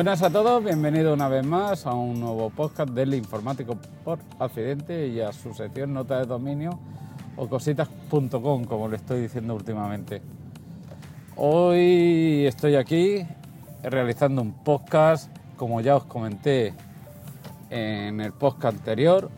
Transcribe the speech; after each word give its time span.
Buenas 0.00 0.22
a 0.22 0.30
todos, 0.30 0.64
bienvenidos 0.64 1.12
una 1.12 1.28
vez 1.28 1.44
más 1.44 1.84
a 1.84 1.92
un 1.92 2.20
nuevo 2.20 2.48
podcast 2.48 2.88
del 2.88 3.12
informático 3.12 3.76
por 4.02 4.18
accidente 4.38 5.08
y 5.08 5.20
a 5.20 5.30
su 5.30 5.52
sección 5.52 5.92
nota 5.92 6.20
de 6.20 6.24
dominio 6.24 6.70
o 7.36 7.46
cositas.com, 7.46 8.64
como 8.64 8.88
le 8.88 8.96
estoy 8.96 9.20
diciendo 9.20 9.54
últimamente. 9.54 10.22
Hoy 11.36 12.46
estoy 12.46 12.76
aquí 12.76 13.26
realizando 13.82 14.40
un 14.40 14.64
podcast, 14.64 15.30
como 15.58 15.82
ya 15.82 15.96
os 15.96 16.04
comenté 16.04 16.72
en 17.68 18.22
el 18.22 18.32
podcast 18.32 18.78
anterior, 18.78 19.30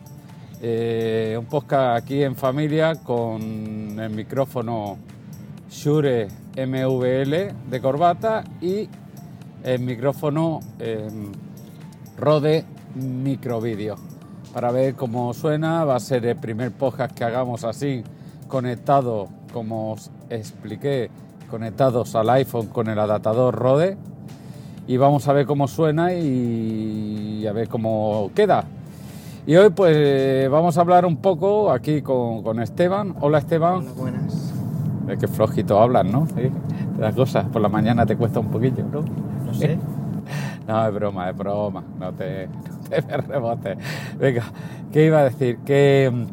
eh, 0.60 1.34
un 1.36 1.46
podcast 1.46 2.04
aquí 2.04 2.22
en 2.22 2.36
familia 2.36 2.94
con 3.02 3.98
el 3.98 4.10
micrófono 4.10 4.96
Shure 5.68 6.28
MVL 6.56 7.52
de 7.68 7.80
corbata 7.80 8.44
y 8.60 8.88
el 9.64 9.80
micrófono 9.80 10.60
eh, 10.78 11.08
Rode 12.18 12.64
Microvideo. 12.94 13.96
Para 14.52 14.70
ver 14.70 14.94
cómo 14.94 15.32
suena, 15.32 15.84
va 15.84 15.96
a 15.96 16.00
ser 16.00 16.26
el 16.26 16.36
primer 16.36 16.72
podcast 16.72 17.16
que 17.16 17.24
hagamos 17.24 17.64
así, 17.64 18.02
conectado, 18.48 19.28
como 19.52 19.92
os 19.92 20.10
expliqué, 20.28 21.10
conectados 21.50 22.14
al 22.14 22.28
iPhone 22.30 22.66
con 22.66 22.88
el 22.88 22.98
adaptador 22.98 23.54
Rode. 23.54 23.96
Y 24.86 24.96
vamos 24.96 25.28
a 25.28 25.32
ver 25.32 25.46
cómo 25.46 25.68
suena 25.68 26.12
y 26.12 27.46
a 27.46 27.52
ver 27.52 27.68
cómo 27.68 28.30
queda. 28.34 28.64
Y 29.46 29.56
hoy 29.56 29.70
pues 29.70 30.50
vamos 30.50 30.76
a 30.76 30.82
hablar 30.82 31.06
un 31.06 31.16
poco 31.16 31.70
aquí 31.70 32.02
con, 32.02 32.60
Esteban. 32.60 33.14
Hola 33.20 33.38
Esteban. 33.38 33.76
Hola, 33.76 33.92
buenas. 33.96 34.52
Es 35.08 35.18
que 35.18 35.28
flojito 35.28 35.80
hablan, 35.80 36.12
¿no? 36.12 36.28
Las 36.98 37.14
cosas 37.16 37.46
por 37.46 37.62
la 37.62 37.68
mañana 37.68 38.04
te 38.04 38.16
cuesta 38.16 38.40
un 38.40 38.48
poquillo, 38.48 38.84
¿no? 38.84 39.31
No 40.66 40.86
es 40.86 40.94
broma, 40.94 41.30
es 41.30 41.36
broma. 41.36 41.82
No 41.98 42.12
te, 42.12 42.46
no 42.46 42.88
te 42.88 43.16
rebotes. 43.16 43.78
Venga, 44.18 44.44
¿qué 44.92 45.06
iba 45.06 45.20
a 45.20 45.24
decir? 45.24 45.58
Que 45.66 46.10
mm, 46.12 46.26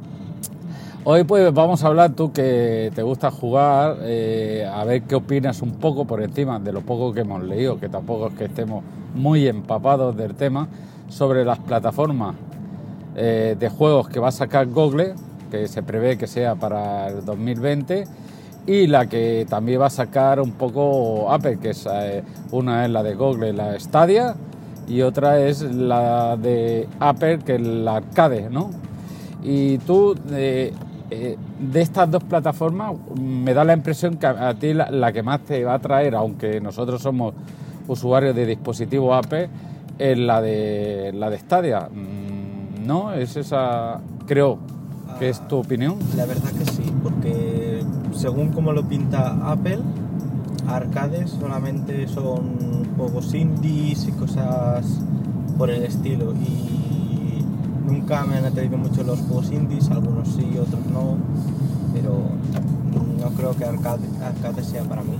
hoy 1.03 1.23
pues 1.23 1.51
vamos 1.53 1.83
a 1.83 1.87
hablar, 1.87 2.11
tú 2.11 2.31
que 2.31 2.91
te 2.93 3.01
gusta 3.01 3.31
jugar, 3.31 3.97
eh, 4.01 4.69
a 4.71 4.83
ver 4.83 5.03
qué 5.03 5.15
opinas 5.15 5.61
un 5.61 5.71
poco 5.73 6.05
por 6.05 6.21
encima 6.21 6.59
de 6.59 6.71
lo 6.71 6.81
poco 6.81 7.11
que 7.11 7.21
hemos 7.21 7.43
leído, 7.43 7.79
que 7.79 7.89
tampoco 7.89 8.27
es 8.27 8.33
que 8.35 8.45
estemos 8.45 8.83
muy 9.15 9.47
empapados 9.47 10.15
del 10.15 10.35
tema, 10.35 10.67
sobre 11.09 11.43
las 11.43 11.57
plataformas 11.59 12.35
eh, 13.15 13.55
de 13.59 13.69
juegos 13.69 14.07
que 14.09 14.19
va 14.19 14.27
a 14.27 14.31
sacar 14.31 14.67
Google, 14.67 15.15
que 15.49 15.67
se 15.67 15.81
prevé 15.81 16.17
que 16.17 16.27
sea 16.27 16.55
para 16.55 17.07
el 17.07 17.25
2020, 17.25 18.05
y 18.69 18.85
la 18.85 19.07
que 19.07 19.47
también 19.49 19.81
va 19.81 19.87
a 19.87 19.89
sacar 19.89 20.39
un 20.39 20.51
poco 20.51 21.31
Apple, 21.31 21.57
que 21.57 21.71
es 21.71 21.87
eh, 21.91 22.23
una 22.51 22.85
es 22.85 22.91
la 22.91 23.01
de 23.01 23.15
Google, 23.15 23.51
la 23.51 23.79
Stadia, 23.79 24.35
y 24.87 25.01
otra 25.01 25.39
es 25.39 25.63
la 25.63 26.37
de 26.37 26.87
Apple, 26.99 27.39
que 27.39 27.55
es 27.55 27.61
la 27.61 27.95
Arcade, 27.95 28.47
¿no? 28.51 28.69
Y 29.41 29.79
tú, 29.79 30.15
eh, 30.29 30.71
de 31.09 31.81
estas 31.81 32.11
dos 32.11 32.23
plataformas, 32.23 32.93
me 33.19 33.55
da 33.55 33.63
la 33.63 33.73
impresión 33.73 34.17
que 34.17 34.27
a, 34.27 34.53
ti 34.53 34.75
la, 34.75 34.91
la, 34.91 35.11
que 35.11 35.23
más 35.23 35.39
te 35.39 35.63
va 35.63 35.73
a 35.73 35.79
traer, 35.79 36.13
aunque 36.13 36.61
nosotros 36.61 37.01
somos 37.01 37.33
usuarios 37.87 38.35
de 38.35 38.45
dispositivos 38.45 39.17
Apple, 39.17 39.49
es 39.97 40.15
la 40.15 40.41
de, 40.41 41.11
la 41.15 41.31
de 41.31 41.39
Stadia 41.39 41.89
¿no? 42.85 43.13
Es 43.13 43.35
esa, 43.35 43.99
creo 44.27 44.59
que 45.17 45.29
es 45.29 45.47
tu 45.47 45.57
opinión. 45.57 45.97
La 46.15 46.25
verdad 46.25 46.51
que 46.51 46.65
sí, 46.65 46.83
porque 47.03 47.38
según 48.19 48.49
como 48.49 48.73
lo 48.73 48.83
pinta 48.83 49.49
Apple, 49.49 49.79
arcades 50.67 51.29
solamente 51.29 52.05
son 52.09 52.85
juegos 52.97 53.33
indies 53.33 54.07
y 54.09 54.11
cosas 54.11 54.85
por 55.57 55.69
el 55.69 55.83
estilo. 55.83 56.33
Y 56.33 57.45
nunca 57.89 58.25
me 58.25 58.37
han 58.37 58.45
atraído 58.45 58.77
mucho 58.77 59.03
los 59.03 59.19
juegos 59.21 59.51
indies, 59.51 59.89
algunos 59.89 60.27
sí, 60.27 60.45
otros 60.59 60.85
no, 60.91 61.15
pero 61.93 62.19
no 63.21 63.29
creo 63.37 63.55
que 63.55 63.63
arcade, 63.63 64.07
arcade 64.21 64.63
sea 64.65 64.83
para 64.83 65.01
mí. 65.01 65.17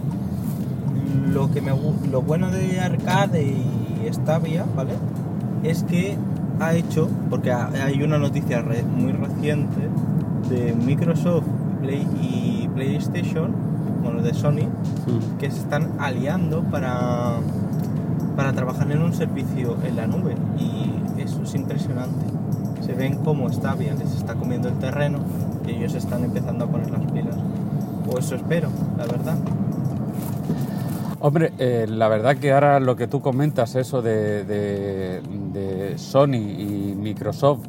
Lo, 1.31 1.49
que 1.51 1.61
me, 1.61 1.71
lo 2.11 2.21
bueno 2.21 2.51
de 2.51 2.81
arcade 2.81 3.43
y 3.43 4.13
Stavia, 4.13 4.65
¿vale? 4.75 4.95
Es 5.63 5.83
que 5.83 6.17
ha 6.59 6.73
hecho, 6.73 7.07
porque 7.29 7.53
hay 7.53 8.03
una 8.03 8.17
noticia 8.17 8.61
muy 8.97 9.13
reciente 9.13 9.87
de 10.49 10.73
Microsoft 10.73 11.45
y 11.87 12.28
PlayStation, 12.79 13.53
bueno, 14.01 14.21
de 14.21 14.33
Sony, 14.33 14.69
que 15.37 15.51
se 15.51 15.59
están 15.59 15.99
aliando 15.99 16.63
para, 16.63 17.33
para 18.37 18.53
trabajar 18.53 18.89
en 18.89 19.01
un 19.01 19.13
servicio 19.13 19.75
en 19.83 19.97
la 19.97 20.07
nube 20.07 20.35
y 20.57 21.21
eso 21.21 21.43
es 21.43 21.55
impresionante. 21.55 22.25
Se 22.81 22.93
ven 22.93 23.17
cómo 23.17 23.51
Stadia 23.51 23.93
les 23.95 24.15
está 24.15 24.35
comiendo 24.35 24.69
el 24.69 24.75
terreno 24.75 25.19
y 25.67 25.71
ellos 25.71 25.93
están 25.93 26.23
empezando 26.23 26.65
a 26.65 26.67
poner 26.69 26.89
las 26.89 27.11
pilas. 27.11 27.35
O 28.09 28.17
eso 28.17 28.35
espero, 28.35 28.69
la 28.97 29.05
verdad. 29.05 29.35
Hombre, 31.19 31.51
eh, 31.57 31.85
la 31.89 32.07
verdad 32.07 32.37
que 32.37 32.53
ahora 32.53 32.79
lo 32.79 32.95
que 32.95 33.07
tú 33.07 33.19
comentas, 33.19 33.75
eso 33.75 34.01
de, 34.01 35.21
Sony 35.97 36.35
y 36.35 36.95
Microsoft, 36.97 37.59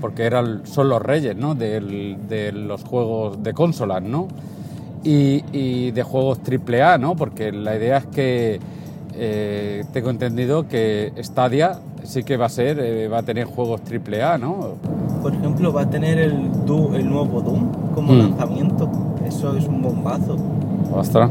porque 0.00 0.24
eran, 0.24 0.66
son 0.66 0.88
los 0.88 1.02
reyes 1.02 1.36
¿no? 1.36 1.54
de, 1.54 2.50
los 2.54 2.82
juegos 2.82 3.42
de 3.42 3.52
consolas, 3.52 4.02
¿no? 4.02 4.28
Y, 5.04 5.90
de 5.90 6.02
juegos 6.02 6.40
AAA, 6.40 6.98
¿no? 6.98 7.14
Porque 7.14 7.52
la 7.52 7.76
idea 7.76 7.98
es 7.98 8.06
que 8.06 8.58
eh, 9.14 9.84
tengo 9.92 10.10
entendido 10.10 10.66
que 10.66 11.12
Stadia 11.22 11.78
sí 12.04 12.22
que 12.22 12.36
va 12.36 12.46
a 12.46 12.48
ser, 12.48 12.78
eh, 12.78 13.08
va 13.08 13.18
a 13.18 13.22
tener 13.22 13.44
juegos 13.44 13.82
AAA, 13.82 14.38
¿no? 14.38 14.76
Por 15.22 15.34
ejemplo, 15.34 15.72
va 15.72 15.82
a 15.82 15.90
tener 15.90 16.18
el, 16.18 16.32
el 16.32 17.10
nuevo 17.10 17.40
Doom 17.40 17.92
como 17.94 18.12
mm. 18.12 18.18
lanzamiento. 18.18 18.90
Eso 19.26 19.56
es 19.56 19.66
un 19.66 19.82
bombazo. 19.82 20.36
Ostras. 20.92 21.30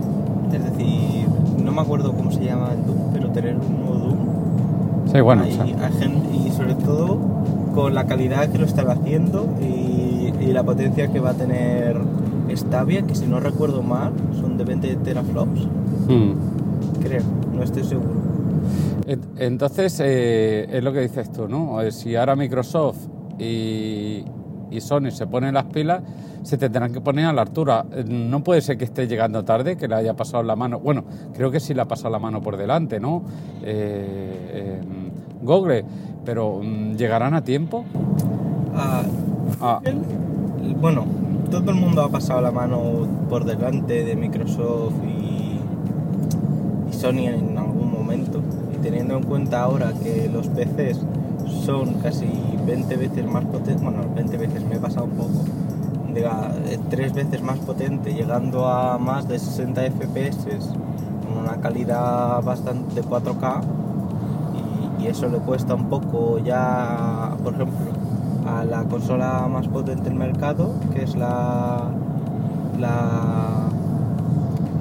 Es 0.51 0.63
decir, 0.63 1.27
no 1.63 1.71
me 1.71 1.81
acuerdo 1.81 2.13
cómo 2.13 2.31
se 2.31 2.45
llama 2.45 2.69
el 2.73 2.85
Doom, 2.85 3.13
pero 3.13 3.29
tener 3.29 3.55
un 3.55 3.79
nuevo 3.79 3.95
Doom. 3.95 5.11
Sí, 5.11 5.19
bueno. 5.21 5.43
y 5.45 6.51
sobre 6.51 6.75
todo 6.75 7.19
con 7.73 7.93
la 7.93 8.05
calidad 8.05 8.49
que 8.49 8.57
lo 8.57 8.65
estaba 8.65 8.93
haciendo 8.93 9.47
y, 9.61 10.03
la 10.53 10.61
potencia 10.61 11.07
que 11.07 11.19
va 11.19 11.31
a 11.31 11.33
tener 11.33 11.97
Stavia, 12.55 13.01
que 13.03 13.15
si 13.15 13.25
no 13.25 13.39
recuerdo 13.39 13.81
mal, 13.81 14.13
son 14.39 14.57
de 14.57 14.63
20 14.63 14.95
teraflops. 14.97 15.61
Hmm. 16.07 16.33
Creo, 17.01 17.23
no 17.53 17.63
estoy 17.63 17.83
seguro. 17.83 18.21
Entonces, 19.37 19.99
eh, 19.99 20.67
es 20.71 20.83
lo 20.83 20.93
que 20.93 21.01
dices 21.01 21.31
tú, 21.31 21.47
¿no? 21.47 21.79
Si 21.91 22.15
ahora 22.15 22.35
Microsoft 22.35 23.07
y, 23.37 24.23
y 24.71 24.81
Sony 24.81 25.11
se 25.11 25.27
ponen 25.27 25.53
las 25.53 25.65
pilas, 25.65 26.01
se 26.43 26.57
tendrán 26.57 26.93
que 26.93 27.01
poner 27.01 27.25
a 27.25 27.33
la 27.33 27.41
altura. 27.41 27.85
No 28.07 28.43
puede 28.43 28.61
ser 28.61 28.77
que 28.77 28.85
esté 28.85 29.07
llegando 29.07 29.43
tarde, 29.43 29.77
que 29.77 29.87
le 29.87 29.95
haya 29.95 30.15
pasado 30.15 30.43
la 30.43 30.55
mano. 30.55 30.79
Bueno, 30.79 31.03
creo 31.33 31.51
que 31.51 31.59
sí 31.59 31.73
le 31.73 31.81
ha 31.81 31.87
pasado 31.87 32.09
la 32.09 32.19
mano 32.19 32.41
por 32.41 32.57
delante, 32.57 32.99
¿no? 32.99 33.23
Eh, 33.63 34.81
Google, 35.41 35.85
pero 36.25 36.61
mm, 36.63 36.95
¿llegarán 36.95 37.33
a 37.33 37.43
tiempo? 37.43 37.85
Ah, 38.75 39.03
ah. 39.61 39.81
bueno, 40.79 41.05
todo 41.59 41.69
el 41.69 41.77
mundo 41.77 42.01
ha 42.01 42.09
pasado 42.09 42.41
la 42.41 42.51
mano 42.51 42.81
por 43.29 43.45
delante 43.45 44.03
de 44.03 44.15
Microsoft 44.15 44.95
y, 45.05 45.59
Sony 46.91 47.27
en 47.27 47.55
algún 47.59 47.91
momento. 47.91 48.41
Y 48.73 48.77
teniendo 48.77 49.17
en 49.17 49.23
cuenta 49.23 49.61
ahora 49.61 49.93
que 49.93 50.29
los 50.33 50.47
PCs 50.47 51.01
son 51.63 51.95
casi 51.95 52.25
20 52.65 52.97
veces 52.97 53.25
más 53.27 53.45
potentes, 53.45 53.83
bueno, 53.83 53.99
20 54.15 54.37
veces 54.37 54.65
me 54.65 54.77
he 54.77 54.79
pasado 54.79 55.05
un 55.05 55.11
poco, 55.11 55.45
de, 56.11 56.79
tres 56.89 57.13
veces 57.13 57.43
más 57.43 57.59
potente, 57.59 58.15
llegando 58.15 58.67
a 58.67 58.97
más 58.97 59.27
de 59.27 59.37
60 59.37 59.81
FPS 59.91 60.47
con 61.27 61.37
una 61.37 61.57
calidad 61.57 62.41
bastante 62.41 62.95
de 62.95 63.03
4K 63.03 63.61
y, 64.99 65.05
eso 65.05 65.27
le 65.27 65.37
cuesta 65.37 65.75
un 65.75 65.89
poco 65.89 66.39
ya, 66.39 67.35
por 67.43 67.53
ejemplo, 67.53 67.92
a 68.59 68.65
la 68.65 68.83
consola 68.85 69.47
más 69.47 69.67
potente 69.67 70.03
del 70.05 70.15
mercado, 70.15 70.71
que 70.93 71.03
es 71.03 71.15
la, 71.15 71.89
la, 72.79 73.69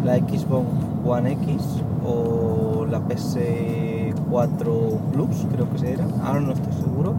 la 0.04 0.16
Xbox 0.16 0.66
One 1.04 1.32
X 1.32 1.62
o 2.06 2.86
la 2.90 3.00
PS4 3.00 4.98
Plus, 5.12 5.46
creo 5.52 5.70
que 5.70 5.78
se 5.78 5.92
era, 5.92 6.06
ahora 6.24 6.40
no 6.40 6.52
estoy 6.52 6.72
seguro, 6.74 7.14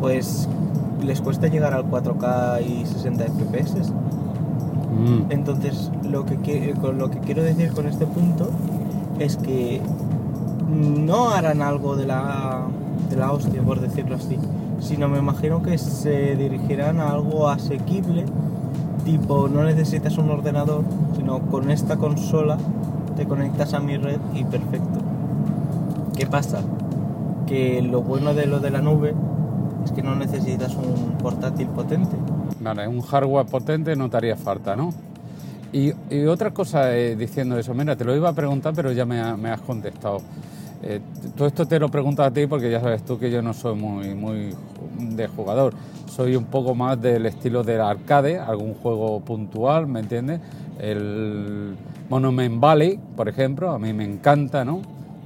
pues 0.00 0.48
les 1.04 1.20
cuesta 1.20 1.48
llegar 1.48 1.74
al 1.74 1.84
4K 1.84 2.62
y 2.66 2.86
60 2.86 3.24
FPS. 3.24 3.92
Mm. 4.94 5.30
Entonces, 5.30 5.90
lo 6.08 6.24
que, 6.24 6.74
lo 6.96 7.10
que 7.10 7.18
quiero 7.18 7.42
decir 7.42 7.72
con 7.72 7.86
este 7.86 8.06
punto 8.06 8.48
es 9.18 9.36
que 9.36 9.80
no 10.68 11.30
harán 11.30 11.62
algo 11.62 11.96
de 11.96 12.06
la, 12.06 12.62
de 13.10 13.16
la 13.16 13.32
hostia, 13.32 13.62
por 13.62 13.80
decirlo 13.80 14.16
así, 14.16 14.38
sino 14.84 15.08
me 15.08 15.18
imagino 15.18 15.62
que 15.62 15.78
se 15.78 16.36
dirigirán 16.36 17.00
a 17.00 17.10
algo 17.10 17.48
asequible, 17.48 18.24
tipo 19.04 19.48
no 19.48 19.64
necesitas 19.64 20.18
un 20.18 20.30
ordenador, 20.30 20.84
sino 21.16 21.40
con 21.40 21.70
esta 21.70 21.96
consola 21.96 22.58
te 23.16 23.26
conectas 23.26 23.74
a 23.74 23.80
mi 23.80 23.96
red 23.96 24.18
y 24.34 24.44
perfecto. 24.44 25.00
¿Qué 26.16 26.26
pasa? 26.26 26.60
Que 27.46 27.82
lo 27.82 28.02
bueno 28.02 28.34
de 28.34 28.46
lo 28.46 28.60
de 28.60 28.70
la 28.70 28.80
nube 28.80 29.14
es 29.84 29.92
que 29.92 30.02
no 30.02 30.14
necesitas 30.14 30.74
un 30.76 31.18
portátil 31.18 31.68
potente. 31.68 32.16
Vale, 32.60 32.86
un 32.86 33.00
hardware 33.00 33.46
potente 33.46 33.96
no 33.96 34.08
te 34.08 34.16
haría 34.16 34.36
falta, 34.36 34.76
¿no? 34.76 34.92
Y, 35.72 35.92
otra 36.26 36.52
cosa 36.52 36.96
eh, 36.96 37.16
diciendo 37.16 37.58
eso, 37.58 37.74
mira, 37.74 37.96
te 37.96 38.04
lo 38.04 38.14
iba 38.14 38.28
a 38.28 38.32
preguntar, 38.32 38.72
pero 38.76 38.92
ya 38.92 39.04
me, 39.04 39.20
has 39.20 39.60
contestado. 39.60 40.20
Eh, 40.86 41.00
todo 41.34 41.48
esto 41.48 41.66
te 41.66 41.78
lo 41.78 41.88
pregunto 41.88 42.22
a 42.22 42.30
ti 42.30 42.46
porque 42.46 42.70
ya 42.70 42.78
sabes 42.78 43.02
tú 43.04 43.18
que 43.18 43.30
yo 43.30 43.40
no 43.40 43.54
soy 43.54 43.74
muy, 43.74 44.14
muy 44.14 44.54
de 44.98 45.26
jugador. 45.28 45.72
Soy 46.14 46.36
un 46.36 46.44
poco 46.44 46.74
más 46.74 47.00
del 47.00 47.24
estilo 47.24 47.64
del 47.64 47.80
arcade, 47.80 48.38
algún 48.38 48.74
juego 48.74 49.20
puntual, 49.20 49.86
¿me 49.86 50.00
entiendes? 50.00 50.40
El 50.78 51.74
Monument 52.10 52.60
Valley, 52.60 53.00
por 53.16 53.30
ejemplo, 53.30 53.70
a 53.70 53.78
mí 53.78 53.94
me 53.94 54.04
encanta, 54.04 54.62
¿no? 54.64 54.82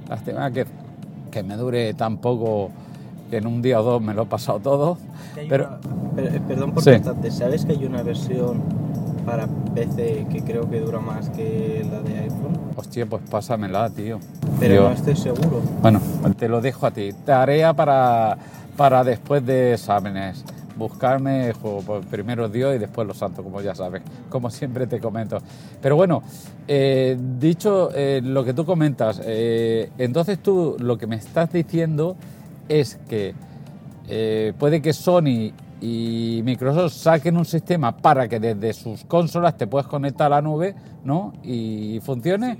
Lástima 0.07 0.49
que, 0.51 0.65
que 1.29 1.43
me 1.43 1.57
dure 1.57 1.93
tan 1.93 2.17
poco 2.17 2.71
que 3.29 3.37
en 3.37 3.47
un 3.47 3.61
día 3.61 3.81
o 3.81 3.83
dos 3.83 4.01
me 4.01 4.13
lo 4.13 4.23
he 4.23 4.27
pasado 4.27 4.59
todo. 4.59 4.97
Pero, 5.49 5.77
eh, 6.17 6.39
perdón 6.47 6.71
por 6.71 6.83
sí. 6.83 6.91
¿sabes 7.31 7.65
que 7.65 7.73
hay 7.73 7.85
una 7.85 8.01
versión 8.01 8.61
para 9.25 9.45
PC 9.75 10.25
que 10.31 10.41
creo 10.41 10.69
que 10.69 10.79
dura 10.79 10.99
más 10.99 11.29
que 11.29 11.85
la 11.91 11.99
de 11.99 12.19
iPhone? 12.19 12.58
Hostia, 12.79 13.05
pues 13.05 13.21
pásamela, 13.29 13.89
tío. 13.89 14.19
Pero 14.57 14.83
no 14.83 14.95
estoy 14.95 15.17
seguro. 15.17 15.61
Bueno, 15.81 15.99
te 16.37 16.47
lo 16.47 16.61
dejo 16.61 16.85
a 16.85 16.91
ti. 16.91 17.09
Tarea 17.25 17.73
para, 17.73 18.37
para 18.77 19.03
después 19.03 19.45
de 19.45 19.73
exámenes. 19.73 20.45
Buscarme 20.77 21.53
pues, 21.61 22.05
primero 22.05 22.47
Dios 22.47 22.73
y 22.73 22.79
después 22.79 23.05
los 23.05 23.17
santos, 23.17 23.43
como 23.43 23.59
ya 23.59 23.75
sabes, 23.75 24.01
como 24.29 24.49
siempre 24.49 24.87
te 24.87 25.01
comento. 25.01 25.39
Pero 25.81 25.97
bueno, 25.97 26.23
eh, 26.69 27.17
dicho 27.37 27.89
eh, 27.93 28.21
lo 28.23 28.45
que 28.45 28.53
tú 28.53 28.63
comentas, 28.63 29.19
entonces 29.25 30.39
tú 30.39 30.77
lo 30.79 30.97
que 30.97 31.05
me 31.05 31.17
estás 31.17 31.51
diciendo 31.51 32.15
es 32.69 32.97
que 33.09 33.33
eh, 34.07 34.53
puede 34.57 34.81
que 34.81 34.93
Sony 34.93 35.51
y 35.81 36.41
Microsoft 36.43 36.93
saquen 36.93 37.37
un 37.37 37.45
sistema 37.45 37.95
para 37.95 38.27
que 38.27 38.39
desde 38.39 38.73
sus 38.73 39.05
consolas 39.05 39.57
te 39.57 39.67
puedas 39.67 39.87
conectar 39.87 40.27
a 40.27 40.37
la 40.37 40.41
nube 40.41 40.75
¿no? 41.03 41.33
y 41.43 41.99
funcione, 42.03 42.57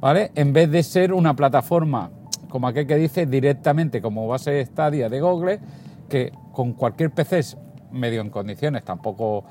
¿vale? 0.00 0.30
En 0.34 0.52
vez 0.52 0.70
de 0.70 0.82
ser 0.82 1.12
una 1.12 1.34
plataforma, 1.34 2.10
como 2.48 2.68
aquel 2.68 2.86
que 2.86 2.96
dice, 2.96 3.26
directamente 3.26 4.00
como 4.00 4.28
base 4.28 4.64
Stadia 4.64 5.08
de 5.08 5.20
Google, 5.20 5.60
que 6.08 6.32
con 6.52 6.74
cualquier 6.74 7.10
PC 7.10 7.56
medio 7.90 8.20
en 8.20 8.30
condiciones, 8.30 8.84
tampoco 8.84 9.44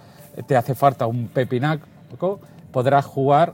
te 0.48 0.56
hace 0.56 0.76
falta 0.76 1.08
un 1.08 1.28
pepinaco, 1.28 2.40
podrás 2.72 3.06
jugar 3.06 3.52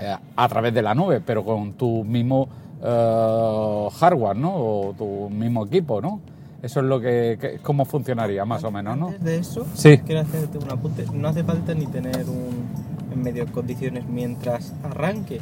eh, 0.00 0.16
a 0.36 0.48
través 0.48 0.72
de 0.72 0.82
la 0.82 0.94
nube, 0.94 1.20
pero 1.20 1.44
con 1.44 1.74
tu 1.74 2.04
mismo 2.04 2.48
eh, 2.82 3.88
hardware, 3.98 4.36
¿no? 4.36 4.54
O 4.54 4.94
tu 4.96 5.28
mismo 5.30 5.66
equipo, 5.66 6.00
¿no? 6.00 6.20
Eso 6.64 6.80
es 6.80 6.86
lo 6.86 6.98
que, 6.98 7.60
cómo 7.62 7.84
funcionaría 7.84 8.46
más 8.46 8.64
o 8.64 8.70
menos, 8.70 8.96
¿no? 8.96 9.12
de 9.20 9.36
eso, 9.36 9.66
sí. 9.74 9.98
quiero 9.98 10.22
hacerte 10.22 10.56
un 10.56 10.70
apunte. 10.72 11.04
No 11.12 11.28
hace 11.28 11.44
falta 11.44 11.74
ni 11.74 11.86
tener 11.86 12.24
un 12.24 12.64
en 13.12 13.22
medio 13.22 13.46
condiciones 13.52 14.06
mientras 14.06 14.72
arranque 14.82 15.40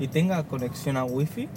y 0.00 0.08
tenga 0.08 0.42
conexión 0.44 0.96
a 0.96 1.04
wifi. 1.04 1.50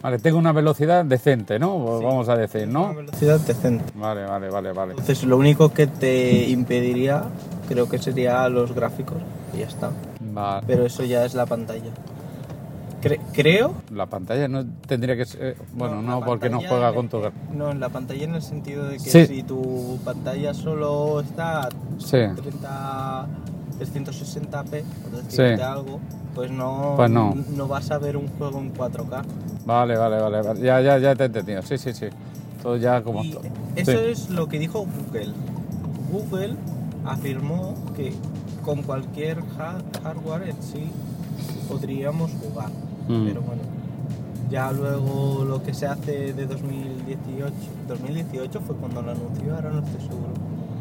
Vale, 0.00 0.18
tengo 0.18 0.38
una 0.38 0.52
velocidad 0.52 1.04
decente, 1.04 1.58
¿no? 1.58 2.00
Vamos 2.00 2.30
a 2.30 2.36
decir, 2.36 2.66
¿no? 2.66 2.86
Una 2.86 3.02
velocidad 3.02 3.38
decente. 3.38 3.84
Vale, 3.94 4.24
vale, 4.24 4.48
vale, 4.48 4.72
vale. 4.72 4.92
Entonces 4.92 5.22
lo 5.24 5.36
único 5.36 5.72
que 5.74 5.86
te 5.86 6.48
impediría, 6.48 7.24
creo 7.68 7.86
que 7.86 7.98
sería 7.98 8.48
los 8.48 8.74
gráficos 8.74 9.18
y 9.54 9.58
ya 9.58 9.66
está. 9.66 9.90
Vale. 10.20 10.64
Pero 10.66 10.86
eso 10.86 11.04
ya 11.04 11.26
es 11.26 11.34
la 11.34 11.44
pantalla 11.44 11.92
creo. 13.32 13.74
La 13.90 14.06
pantalla 14.06 14.48
no 14.48 14.64
tendría 14.86 15.16
que 15.16 15.24
ser. 15.24 15.56
Bueno, 15.74 16.02
no, 16.02 16.24
porque 16.24 16.48
no 16.48 16.60
juega 16.60 16.94
con 16.94 17.08
tu. 17.08 17.20
No, 17.52 17.70
en 17.70 17.80
la 17.80 17.88
pantalla 17.88 18.24
en 18.24 18.34
el 18.34 18.42
sentido 18.42 18.84
de 18.84 18.98
que 18.98 19.26
si 19.26 19.42
tu 19.42 19.98
pantalla 20.04 20.54
solo 20.54 21.20
está 21.20 21.64
a 21.64 21.68
30, 21.68 23.26
360p, 23.78 24.82
por 24.84 25.22
decirte 25.22 25.62
algo, 25.62 26.00
pues 26.34 26.50
no, 26.50 26.94
pues 26.96 27.10
no. 27.10 27.34
no 27.56 27.68
vas 27.68 27.90
a 27.90 27.98
ver 27.98 28.16
un 28.16 28.28
juego 28.38 28.58
en 28.58 28.72
4K. 28.74 29.24
Vale, 29.64 29.96
vale, 29.96 30.20
vale. 30.20 30.60
Ya, 30.60 30.80
ya, 30.80 30.98
ya 30.98 31.14
te 31.14 31.24
he 31.24 31.26
entendido. 31.26 31.62
Sí, 31.62 31.78
sí, 31.78 31.92
sí. 31.92 32.06
Todo 32.62 32.76
ya 32.76 33.02
como. 33.02 33.22
eso 33.76 33.92
es 33.92 34.30
lo 34.30 34.48
que 34.48 34.58
dijo 34.58 34.86
Google. 34.86 35.32
Google 36.10 36.56
afirmó 37.04 37.74
que 37.96 38.12
con 38.64 38.82
cualquier 38.82 39.38
hardware 40.02 40.50
en 40.50 40.62
sí 40.62 40.90
podríamos 41.68 42.30
jugar. 42.32 42.70
Mm. 43.08 43.24
Pero 43.26 43.42
bueno, 43.42 43.62
ya 44.50 44.70
luego 44.72 45.44
lo 45.44 45.62
que 45.62 45.72
se 45.72 45.86
hace 45.86 46.34
de 46.34 46.46
2018, 46.46 47.52
2018 47.88 48.60
fue 48.60 48.76
cuando 48.76 49.02
lo 49.02 49.12
anunció, 49.12 49.54
ahora 49.54 49.70
no 49.70 49.78
estoy 49.80 50.00
seguro, 50.02 50.32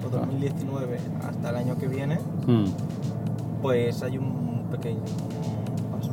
o 0.05 0.09
2019 0.09 0.97
ah. 0.99 1.29
hasta 1.29 1.49
el 1.49 1.55
año 1.55 1.77
que 1.77 1.87
viene, 1.87 2.19
mm. 2.47 2.65
pues 3.61 4.03
hay 4.03 4.17
un 4.17 4.65
pequeño 4.71 4.99
paso. 5.91 6.11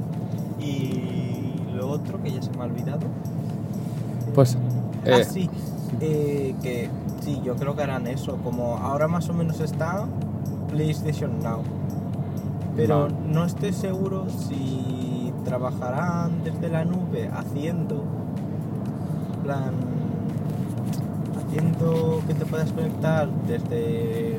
Y 0.60 1.74
lo 1.74 1.90
otro 1.90 2.22
que 2.22 2.32
ya 2.32 2.42
se 2.42 2.50
me 2.52 2.62
ha 2.62 2.64
olvidado. 2.64 3.06
Pues. 4.34 4.56
Eh, 5.04 5.12
ah, 5.14 5.24
sí, 5.24 5.48
eh, 6.00 6.54
que 6.62 6.88
sí, 7.20 7.40
yo 7.44 7.56
creo 7.56 7.74
que 7.74 7.82
harán 7.82 8.06
eso, 8.06 8.36
como 8.44 8.76
ahora 8.76 9.08
más 9.08 9.28
o 9.28 9.34
menos 9.34 9.60
está 9.60 10.06
PlayStation 10.70 11.40
Now. 11.40 11.62
Pero 12.76 13.08
no 13.08 13.44
estoy 13.44 13.72
seguro 13.72 14.26
si 14.30 14.97
trabajarán 15.48 16.44
desde 16.44 16.68
la 16.68 16.84
nube 16.84 17.30
haciendo 17.32 18.04
plan 19.42 19.72
haciendo 21.38 22.22
que 22.26 22.34
te 22.34 22.44
puedas 22.44 22.70
conectar 22.72 23.28
desde 23.46 24.38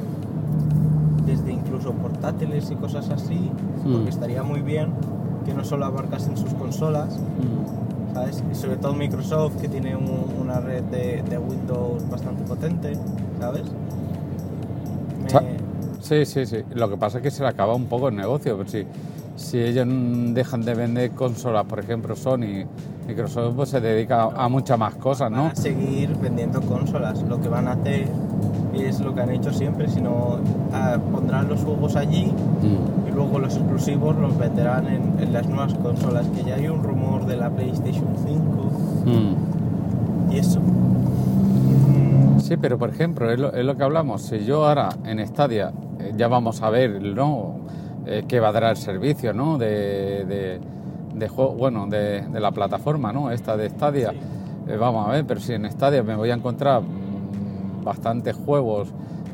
desde 1.25 1.51
incluso 1.51 1.93
portátiles 1.93 2.69
y 2.69 2.75
cosas 2.75 3.09
así 3.09 3.51
hmm. 3.83 3.91
porque 3.91 4.09
estaría 4.09 4.43
muy 4.43 4.61
bien 4.61 4.91
que 5.45 5.53
no 5.55 5.63
solo 5.63 5.85
abarcas 5.85 6.27
en 6.27 6.37
sus 6.37 6.53
consolas 6.53 7.17
hmm. 7.17 8.13
¿sabes? 8.13 8.43
y 8.51 8.55
sobre 8.55 8.77
todo 8.77 8.93
Microsoft 8.93 9.55
que 9.59 9.67
tiene 9.67 9.95
una 9.95 10.59
red 10.59 10.83
de, 10.83 11.37
Windows 11.39 12.07
bastante 12.07 12.43
potente 12.43 12.93
¿sabes? 13.39 13.63
Sí, 16.01 16.25
sí, 16.25 16.45
sí. 16.45 16.63
Lo 16.73 16.89
que 16.89 16.97
pasa 16.97 17.17
es 17.17 17.23
que 17.23 17.29
se 17.29 17.43
le 17.43 17.49
acaba 17.49 17.75
un 17.75 17.85
poco 17.85 18.07
el 18.07 18.15
negocio. 18.15 18.57
Pero 18.57 18.67
sí 18.67 18.79
si 18.79 18.87
ellos 19.53 19.87
dejan 20.33 20.61
de 20.61 20.73
vender 20.73 21.11
consolas, 21.11 21.65
por 21.65 21.79
ejemplo 21.79 22.15
Sony, 22.15 22.65
Microsoft 23.07 23.55
pues 23.55 23.69
se 23.69 23.81
dedica 23.81 24.23
a, 24.23 24.49
muchas 24.49 24.77
más 24.77 24.95
cosas, 24.95 25.31
¿no? 25.31 25.43
Van 25.43 25.51
a 25.51 25.55
seguir 25.55 26.15
vendiendo 26.21 26.61
consolas. 26.61 27.21
Lo 27.23 27.41
que 27.41 27.49
van 27.49 27.67
a 27.67 27.71
hacer 27.71 28.07
es 28.73 28.99
lo 28.99 29.15
que 29.15 29.21
han 29.21 29.31
hecho 29.31 29.51
siempre, 29.51 29.87
sino 29.87 30.37
ah, 30.73 30.97
pondrán 31.11 31.49
los 31.49 31.61
juegos 31.61 31.95
allí 31.95 32.25
mm. 32.25 33.07
y 33.07 33.11
luego 33.11 33.39
los 33.39 33.55
exclusivos 33.55 34.15
los 34.17 34.37
venderán 34.37 34.87
en, 34.87 35.33
las 35.33 35.47
nuevas 35.47 35.73
consolas, 35.75 36.27
que 36.27 36.43
ya 36.43 36.55
hay 36.55 36.67
un 36.67 36.83
rumor 36.83 37.25
de 37.25 37.37
la 37.37 37.49
PlayStation 37.49 38.07
5 38.25 38.35
mm. 39.05 40.31
y 40.31 40.37
eso. 40.37 40.59
Sí, 42.39 42.57
pero 42.57 42.77
por 42.77 42.89
ejemplo, 42.89 43.31
es 43.31 43.39
lo, 43.39 43.53
es 43.53 43.65
lo, 43.65 43.75
que 43.75 43.83
hablamos, 43.83 44.23
si 44.23 44.43
yo 44.43 44.67
ahora 44.67 44.89
en 45.05 45.25
Stadia 45.27 45.71
eh, 45.99 46.13
ya 46.17 46.27
vamos 46.27 46.61
a 46.61 46.69
ver, 46.69 47.01
¿no? 47.01 47.58
Eh, 48.11 48.23
que 48.27 48.39
va 48.39 48.47
a 48.47 48.51
dar 48.51 48.63
el 48.63 48.75
servicio, 48.75 49.33
¿no? 49.33 49.59
De, 49.59 50.59
de, 51.13 51.27
juego, 51.27 51.53
bueno, 51.53 51.85
de, 51.85 52.23
la 52.33 52.51
plataforma, 52.51 53.13
¿no? 53.13 53.29
Esta 53.29 53.55
de 53.55 53.69
Stadia. 53.69 54.11
Eh, 54.67 54.77
vamos 54.77 55.07
a 55.07 55.11
ver, 55.11 55.27
pero 55.27 55.39
si 55.39 55.53
en 55.53 55.69
Stadia 55.69 56.01
me 56.01 56.15
voy 56.15 56.31
a 56.31 56.33
encontrar 56.33 56.81
mm, 56.81 57.83
bastantes 57.83 58.35
juegos 58.35 58.87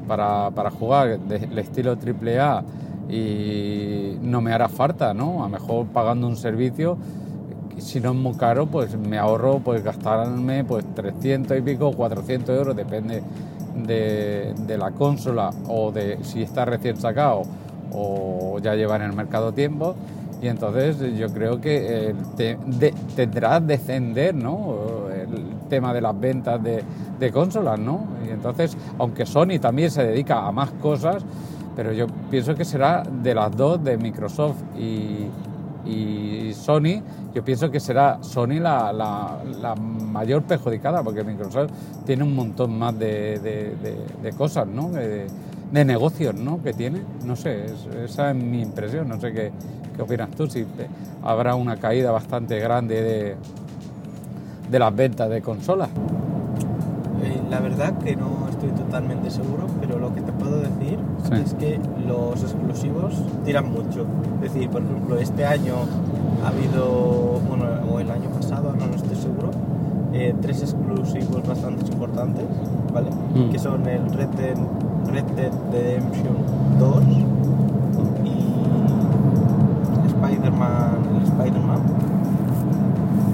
para, 0.09 0.51
para 0.51 0.71
jugar 0.71 1.19
del 1.19 1.57
estilo 1.57 1.93
AAA 1.93 2.63
y 3.07 4.17
no 4.21 4.41
me 4.41 4.51
hará 4.51 4.67
falta, 4.67 5.13
¿no? 5.13 5.45
A 5.45 5.47
lo 5.47 5.49
mejor 5.51 5.85
pagando 5.85 6.27
un 6.27 6.35
servicio, 6.35 6.97
si 7.77 8.01
no 8.01 8.09
es 8.09 8.17
muy 8.17 8.33
caro, 8.33 8.65
pues 8.65 8.97
me 8.97 9.17
ahorro 9.17 9.59
pues 9.59 9.85
gastarme 9.85 10.65
pues 10.65 10.83
300 10.95 11.59
y 11.59 11.61
pico, 11.61 11.93
400 11.93 12.57
euros, 12.57 12.75
depende 12.75 13.23
de, 13.73 14.53
de 14.67 14.77
la 14.77 14.91
consola 14.91 15.51
o 15.69 15.93
de 15.93 16.19
si 16.23 16.43
está 16.43 16.65
recién 16.65 16.97
sacado 16.97 17.43
o 17.91 18.59
ya 18.59 18.75
lleva 18.75 18.95
en 18.95 19.03
el 19.03 19.13
mercado 19.13 19.51
tiempo 19.51 19.95
y 20.41 20.47
entonces 20.47 20.97
yo 21.17 21.29
creo 21.29 21.59
que 21.61 22.13
eh, 22.37 22.57
tendrá 23.15 23.59
que 23.59 23.65
descender 23.65 24.35
¿no? 24.35 25.07
el 25.09 25.67
tema 25.69 25.93
de 25.93 26.01
las 26.01 26.19
ventas 26.19 26.61
de, 26.61 27.31
consolas 27.31 27.79
¿no? 27.79 28.05
y 28.27 28.29
entonces 28.29 28.77
aunque 28.99 29.25
Sony 29.25 29.59
también 29.59 29.89
se 29.89 30.03
dedica 30.03 30.45
a 30.45 30.51
más 30.51 30.71
cosas 30.71 31.23
pero 31.75 31.91
yo 31.91 32.07
pienso 32.29 32.55
que 32.55 32.63
será 32.63 33.03
de 33.03 33.33
las 33.33 33.55
dos 33.55 33.83
de 33.83 33.97
Microsoft 33.97 34.61
y, 34.77 35.29
Sony 36.53 37.01
yo 37.33 37.43
pienso 37.43 37.69
que 37.69 37.79
será 37.79 38.17
Sony 38.21 38.59
la, 38.59 38.91
la, 38.91 39.75
mayor 39.75 40.41
perjudicada 40.43 41.03
porque 41.03 41.23
Microsoft 41.23 41.69
tiene 42.05 42.23
un 42.23 42.33
montón 42.33 42.77
más 42.79 42.97
de, 42.97 43.39
de, 43.39 43.95
de 44.23 44.31
cosas 44.33 44.65
¿no? 44.67 44.89
De 45.75 45.85
negocios 45.85 46.33
¿no? 46.35 46.61
que 46.63 46.73
tiene. 46.73 47.01
No 47.25 47.35
sé, 47.35 47.65
esa 48.03 48.31
es 48.31 48.35
mi 48.35 48.61
impresión. 48.61 49.09
No 49.09 49.19
sé 49.19 49.33
qué, 49.33 49.51
qué 49.95 50.01
opinas 50.01 50.31
tú, 50.31 50.47
si 50.47 50.65
habrá 51.21 51.55
una 51.55 51.77
caída 51.77 52.11
bastante 52.11 52.59
grande 52.59 53.01
de, 53.01 53.35
de 54.71 54.79
las 54.79 54.95
ventas 54.95 55.29
de 55.29 55.41
consolas. 55.41 55.89
Eh, 57.23 57.41
la 57.49 57.59
verdad 57.59 57.97
que 57.97 58.15
no 58.15 58.47
estoy 58.49 58.69
totalmente 58.69 59.29
seguro, 59.29 59.67
pero 59.81 59.99
lo 59.99 60.13
que 60.13 60.21
te 60.21 60.31
puedo 60.31 60.59
decir 60.59 60.97
es 61.33 61.53
que 61.55 61.79
los 62.07 62.41
exclusivos 62.41 63.21
tiran 63.43 63.71
mucho. 63.71 64.05
Es 64.41 64.53
decir, 64.53 64.69
por 64.69 64.81
ejemplo, 64.81 65.17
este 65.17 65.45
año 65.45 65.75
ha 66.43 66.47
habido, 66.47 67.41
bueno, 67.49 67.65
o 67.91 67.99
el 67.99 68.09
año 68.09 68.29
pasado, 68.29 68.73
no, 68.79 68.87
no 68.87 68.95
estoy 68.95 69.15
seguro, 69.17 69.51
eh, 70.13 70.33
tres 70.41 70.61
exclusivos 70.61 71.45
bastante 71.45 71.91
importantes, 71.91 72.45
¿vale? 72.93 73.09
Mm. 73.33 73.49
Que 73.49 73.59
son 73.59 73.85
el 73.87 74.09
Red 74.13 74.29
Dead, 74.29 74.57
Red 75.15 75.23
Dead 75.37 75.51
Redemption 75.71 76.35
2 76.77 77.03
y 77.07 77.25
Spider-Man, 80.07 80.97
Spider-Man. 81.23 81.79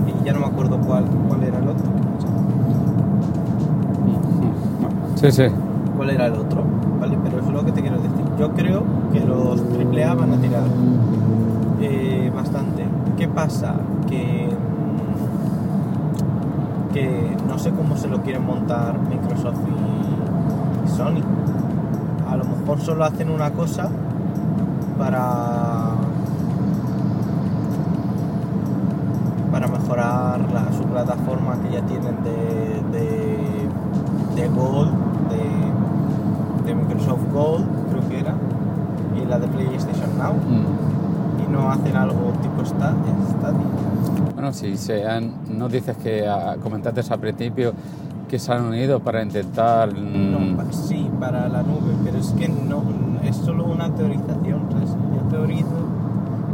Y 0.05 0.25
ya 0.25 0.33
no 0.33 0.41
me 0.41 0.45
acuerdo 0.45 0.77
cuál, 0.77 1.05
cuál 1.27 1.43
era 1.43 1.57
el 1.57 1.67
otro. 1.69 1.85
Sí, 5.15 5.31
sí. 5.31 5.43
¿Cuál 5.97 6.11
era 6.11 6.27
el 6.27 6.33
otro? 6.33 6.63
¿Vale? 6.99 7.17
Pero 7.23 7.39
eso 7.39 7.47
es 7.47 7.53
lo 7.53 7.65
que 7.65 7.71
te 7.71 7.81
quiero 7.81 7.97
decir. 7.97 8.11
Yo 8.37 8.51
creo 8.51 8.83
que 9.11 9.21
los 9.21 9.59
AAA 9.59 10.13
van 10.13 10.33
a 10.33 10.37
tirar 10.37 10.63
eh, 11.81 12.31
bastante. 12.35 12.85
¿Qué 13.17 13.27
pasa? 13.27 13.73
Que 14.07 14.49
que 16.93 17.37
no 17.47 17.57
sé 17.57 17.71
cómo 17.71 17.95
se 17.95 18.09
lo 18.09 18.21
quieren 18.21 18.45
montar 18.45 18.99
Microsoft 19.09 19.61
y 19.65 20.89
Sony. 20.89 21.21
A 22.31 22.37
lo 22.37 22.45
mejor 22.45 22.79
solo 22.79 23.03
hacen 23.03 23.29
una 23.29 23.51
cosa 23.51 23.89
para 24.97 25.91
para 29.51 29.67
mejorar 29.67 30.39
su 30.77 30.83
plataforma 30.83 31.57
que 31.61 31.73
ya 31.73 31.81
tienen 31.81 32.15
de, 32.23 32.81
de, 34.35 34.47
Gold, 34.47 34.91
de, 36.65 36.73
Microsoft 36.73 37.29
Gold, 37.33 37.65
creo 37.89 38.09
que 38.09 38.19
era, 38.19 38.33
y 39.21 39.25
la 39.25 39.37
de 39.39 39.47
PlayStation 39.47 40.17
Now. 40.17 40.33
Mm. 40.33 41.45
Y 41.45 41.51
no 41.51 41.69
hacen 41.69 41.97
algo 41.97 42.31
tipo 42.41 42.65
Stadia. 42.65 42.95
Bueno, 44.33 44.53
si 44.53 44.77
se 44.77 45.05
han, 45.05 45.33
no 45.49 45.67
dices 45.67 45.97
que 45.97 46.25
comentaste 46.63 47.01
al 47.13 47.19
principio 47.19 47.73
que 48.29 48.39
se 48.39 48.53
han 48.53 48.63
unido 48.63 49.01
para 49.01 49.21
intentar... 49.21 49.93
No, 49.93 50.39
mm, 50.39 50.57
para 51.21 51.47
la 51.47 51.61
nube, 51.61 51.93
pero 52.03 52.17
es 52.17 52.31
que 52.31 52.49
no, 52.49 52.83
es 53.23 53.35
solo 53.37 53.65
una 53.65 53.93
teorización. 53.93 54.67
Yo 55.15 55.21
teorizo 55.29 55.67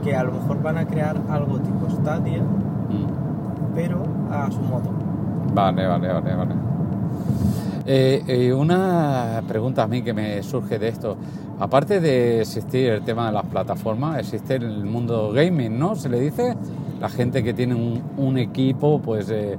que 0.04 0.14
a 0.14 0.24
lo 0.24 0.34
mejor 0.34 0.62
van 0.62 0.78
a 0.78 0.86
crear 0.86 1.16
algo 1.30 1.58
tipo 1.60 1.90
Stadia, 1.90 2.44
mm. 2.44 3.74
pero 3.74 4.04
a 4.30 4.52
su 4.52 4.60
modo. 4.60 4.92
Vale, 5.54 5.88
vale, 5.88 6.08
vale, 6.10 6.36
vale. 6.36 6.56
Eh, 7.86 8.22
eh, 8.28 8.54
una 8.54 9.42
pregunta 9.48 9.84
a 9.84 9.88
mí 9.88 10.02
que 10.02 10.14
me 10.14 10.44
surge 10.44 10.78
de 10.78 10.90
esto. 10.90 11.16
Aparte 11.60 12.02
de 12.02 12.42
existir 12.42 12.90
el 12.90 13.04
tema 13.04 13.28
de 13.28 13.32
las 13.32 13.46
plataformas, 13.46 14.20
existe 14.20 14.56
el 14.56 14.84
mundo 14.84 15.32
gaming, 15.32 15.80
¿no? 15.80 15.96
Se 15.96 16.10
le 16.10 16.20
dice 16.20 16.58
la 17.00 17.08
gente 17.08 17.42
que 17.42 17.54
tiene 17.54 18.02
un, 18.18 18.38
equipo, 18.38 19.00
pues 19.00 19.30
eh, 19.30 19.58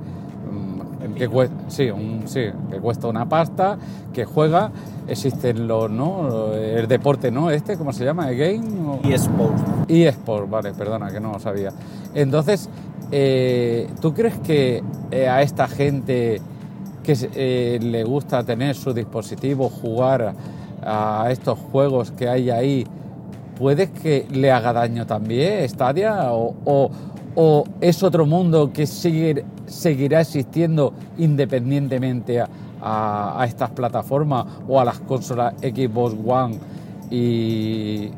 que 1.19 1.29
cuesta, 1.29 1.57
sí, 1.69 1.91
sí, 2.27 2.47
que 2.71 2.79
cuesta 2.79 3.09
una 3.09 3.29
pasta, 3.29 3.77
que 4.13 4.25
juega, 4.25 4.71
existen 5.07 5.67
los, 5.67 5.91
¿no? 5.91 6.55
El 6.55 6.87
deporte, 6.89 7.31
¿no? 7.31 7.51
Este, 7.51 7.77
¿cómo 7.77 7.93
se 7.93 8.05
llama? 8.05 8.31
¿El 8.31 8.39
game? 8.39 9.01
Y 9.05 9.13
eSport. 9.13 9.91
Y 9.91 10.05
eSport, 10.05 10.49
vale, 10.49 10.73
perdona, 10.73 11.11
que 11.11 11.21
no 11.21 11.33
lo 11.33 11.39
sabía. 11.39 11.71
Entonces, 12.15 12.71
eh, 13.11 13.89
¿tú 14.01 14.15
crees 14.15 14.39
que 14.39 14.83
eh, 15.11 15.29
a 15.29 15.43
esta 15.43 15.67
gente 15.67 16.41
que 17.03 17.79
le 17.81 18.05
gusta 18.05 18.45
tener 18.45 18.75
su 18.75 18.93
dispositivo, 18.93 19.71
jugar 19.71 20.35
a 20.83 21.29
estos 21.31 21.59
juegos 21.59 22.13
que 22.13 22.29
hay 22.29 22.51
ahí, 22.51 22.87
puede 23.59 23.91
que 23.91 24.27
le 24.31 24.53
haga 24.53 24.73
daño 24.73 25.07
también 25.07 25.69
Stadia 25.69 26.33
o, 26.33 26.55
o 26.65 26.91
es 27.80 28.02
otro 28.02 28.26
mundo 28.26 28.73
que 28.73 28.87
seguirá 28.87 30.21
existiendo 30.21 30.92
independientemente 31.18 32.40
a, 32.40 33.45
estas 33.47 33.71
plataformas 33.71 34.47
o 34.68 34.80
a 34.80 34.85
las 34.85 34.99
consolas 35.00 35.54
Xbox 35.61 36.16
One 36.26 36.59
y 37.11 38.11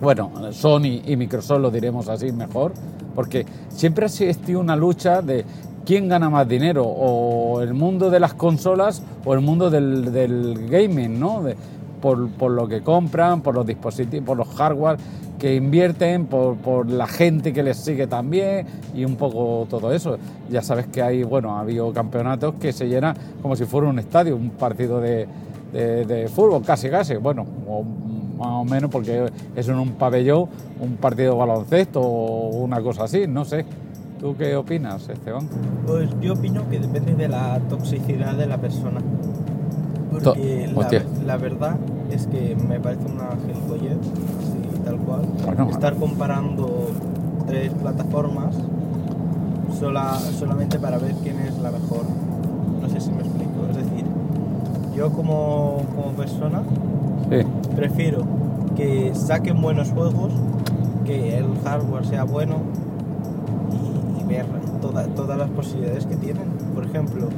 bueno, 0.00 0.30
Sony 0.50 1.02
y 1.06 1.16
Microsoft 1.16 1.60
lo 1.60 1.70
diremos 1.70 2.08
así 2.08 2.32
mejor, 2.32 2.72
porque 3.14 3.46
siempre 3.68 4.04
ha 4.04 4.08
existido 4.08 4.60
una 4.60 4.76
lucha 4.76 5.22
de 5.22 5.44
quién 5.84 6.08
gana 6.08 6.28
más 6.28 6.48
dinero, 6.48 6.84
o 6.84 7.60
el 7.60 7.74
mundo 7.74 8.10
de 8.10 8.18
las 8.18 8.34
consolas 8.34 9.02
o 9.24 9.34
el 9.34 9.40
mundo 9.40 9.70
del, 9.70 10.68
gaming, 10.68 11.20
¿no? 11.20 11.42
Por, 12.02 12.50
lo 12.50 12.68
que 12.68 12.82
compran, 12.82 13.40
por 13.40 13.54
los 13.54 13.64
dispositivos, 13.64 14.26
por 14.26 14.36
los 14.36 14.48
hardware 14.48 14.98
que 15.38 15.54
invierten, 15.54 16.26
por, 16.26 16.90
la 16.90 17.06
gente 17.06 17.52
que 17.52 17.62
les 17.62 17.78
sigue 17.78 18.06
también 18.06 18.66
y 18.94 19.04
un 19.04 19.16
poco 19.16 19.66
todo 19.70 19.92
eso. 19.92 20.18
Ya 20.50 20.62
sabes 20.62 20.86
que 20.86 21.00
hay, 21.00 21.22
bueno, 21.22 21.56
ha 21.56 21.60
habido 21.60 21.92
campeonatos 21.92 22.56
que 22.56 22.72
se 22.72 22.88
llenan 22.88 23.16
como 23.40 23.56
si 23.56 23.64
fuera 23.64 23.88
un 23.88 23.98
estadio, 23.98 24.36
un 24.36 24.50
partido 24.50 25.00
de, 25.00 25.26
fútbol, 26.34 26.62
casi 26.62 26.90
casi, 26.90 27.14
bueno, 27.14 27.46
más 28.36 28.48
o 28.48 28.64
menos 28.64 28.90
porque 28.90 29.30
es 29.56 29.68
en 29.68 29.76
un 29.76 29.92
pabellón, 29.92 30.48
un 30.80 30.96
partido 30.96 31.32
de 31.32 31.38
baloncesto 31.38 32.00
o 32.00 32.48
una 32.58 32.80
cosa 32.82 33.04
así, 33.04 33.26
no 33.26 33.44
sé. 33.44 33.64
¿Tú 34.20 34.36
qué 34.36 34.54
opinas, 34.54 35.08
Esteban? 35.08 35.48
Pues 35.84 36.08
yo 36.20 36.34
opino 36.34 36.68
que 36.68 36.78
depende 36.78 37.14
de 37.14 37.28
la 37.28 37.58
toxicidad 37.68 38.36
de 38.36 38.46
la 38.46 38.58
persona. 38.58 39.00
Porque 40.22 41.08
la, 41.18 41.26
la, 41.26 41.36
verdad 41.36 41.76
es 42.10 42.26
que 42.26 42.56
me 42.56 42.78
parece 42.80 43.04
una 43.06 43.30
gilipollez 43.46 43.98
tal 44.84 44.96
cual. 44.98 45.22
Estar 45.70 45.94
comparando 45.96 46.88
tres 47.46 47.72
plataformas 47.72 48.56
sola, 49.78 50.18
solamente 50.38 50.78
para 50.78 50.98
ver 50.98 51.14
quién 51.22 51.38
es 51.40 51.58
la 51.58 51.70
mejor. 51.70 52.04
No 52.80 52.88
sé 52.88 53.00
si 53.00 53.10
me 53.10 53.22
explico. 53.22 53.66
Es 53.70 53.76
decir, 53.76 54.04
yo 54.94 55.10
como, 55.10 55.82
persona 56.16 56.62
prefiero 57.74 58.24
que 58.76 59.14
saquen 59.14 59.60
buenos 59.60 59.90
juegos, 59.90 60.32
que 61.04 61.38
el 61.38 61.46
hardware 61.64 62.06
sea 62.06 62.24
bueno 62.24 62.56
y, 64.20 64.24
ver 64.24 64.46
todas 64.80 65.38
las 65.38 65.50
posibilidades 65.50 66.06
que 66.06 66.16
tienen. 66.16 66.48
Por 66.74 66.84
ejemplo, 66.84 67.28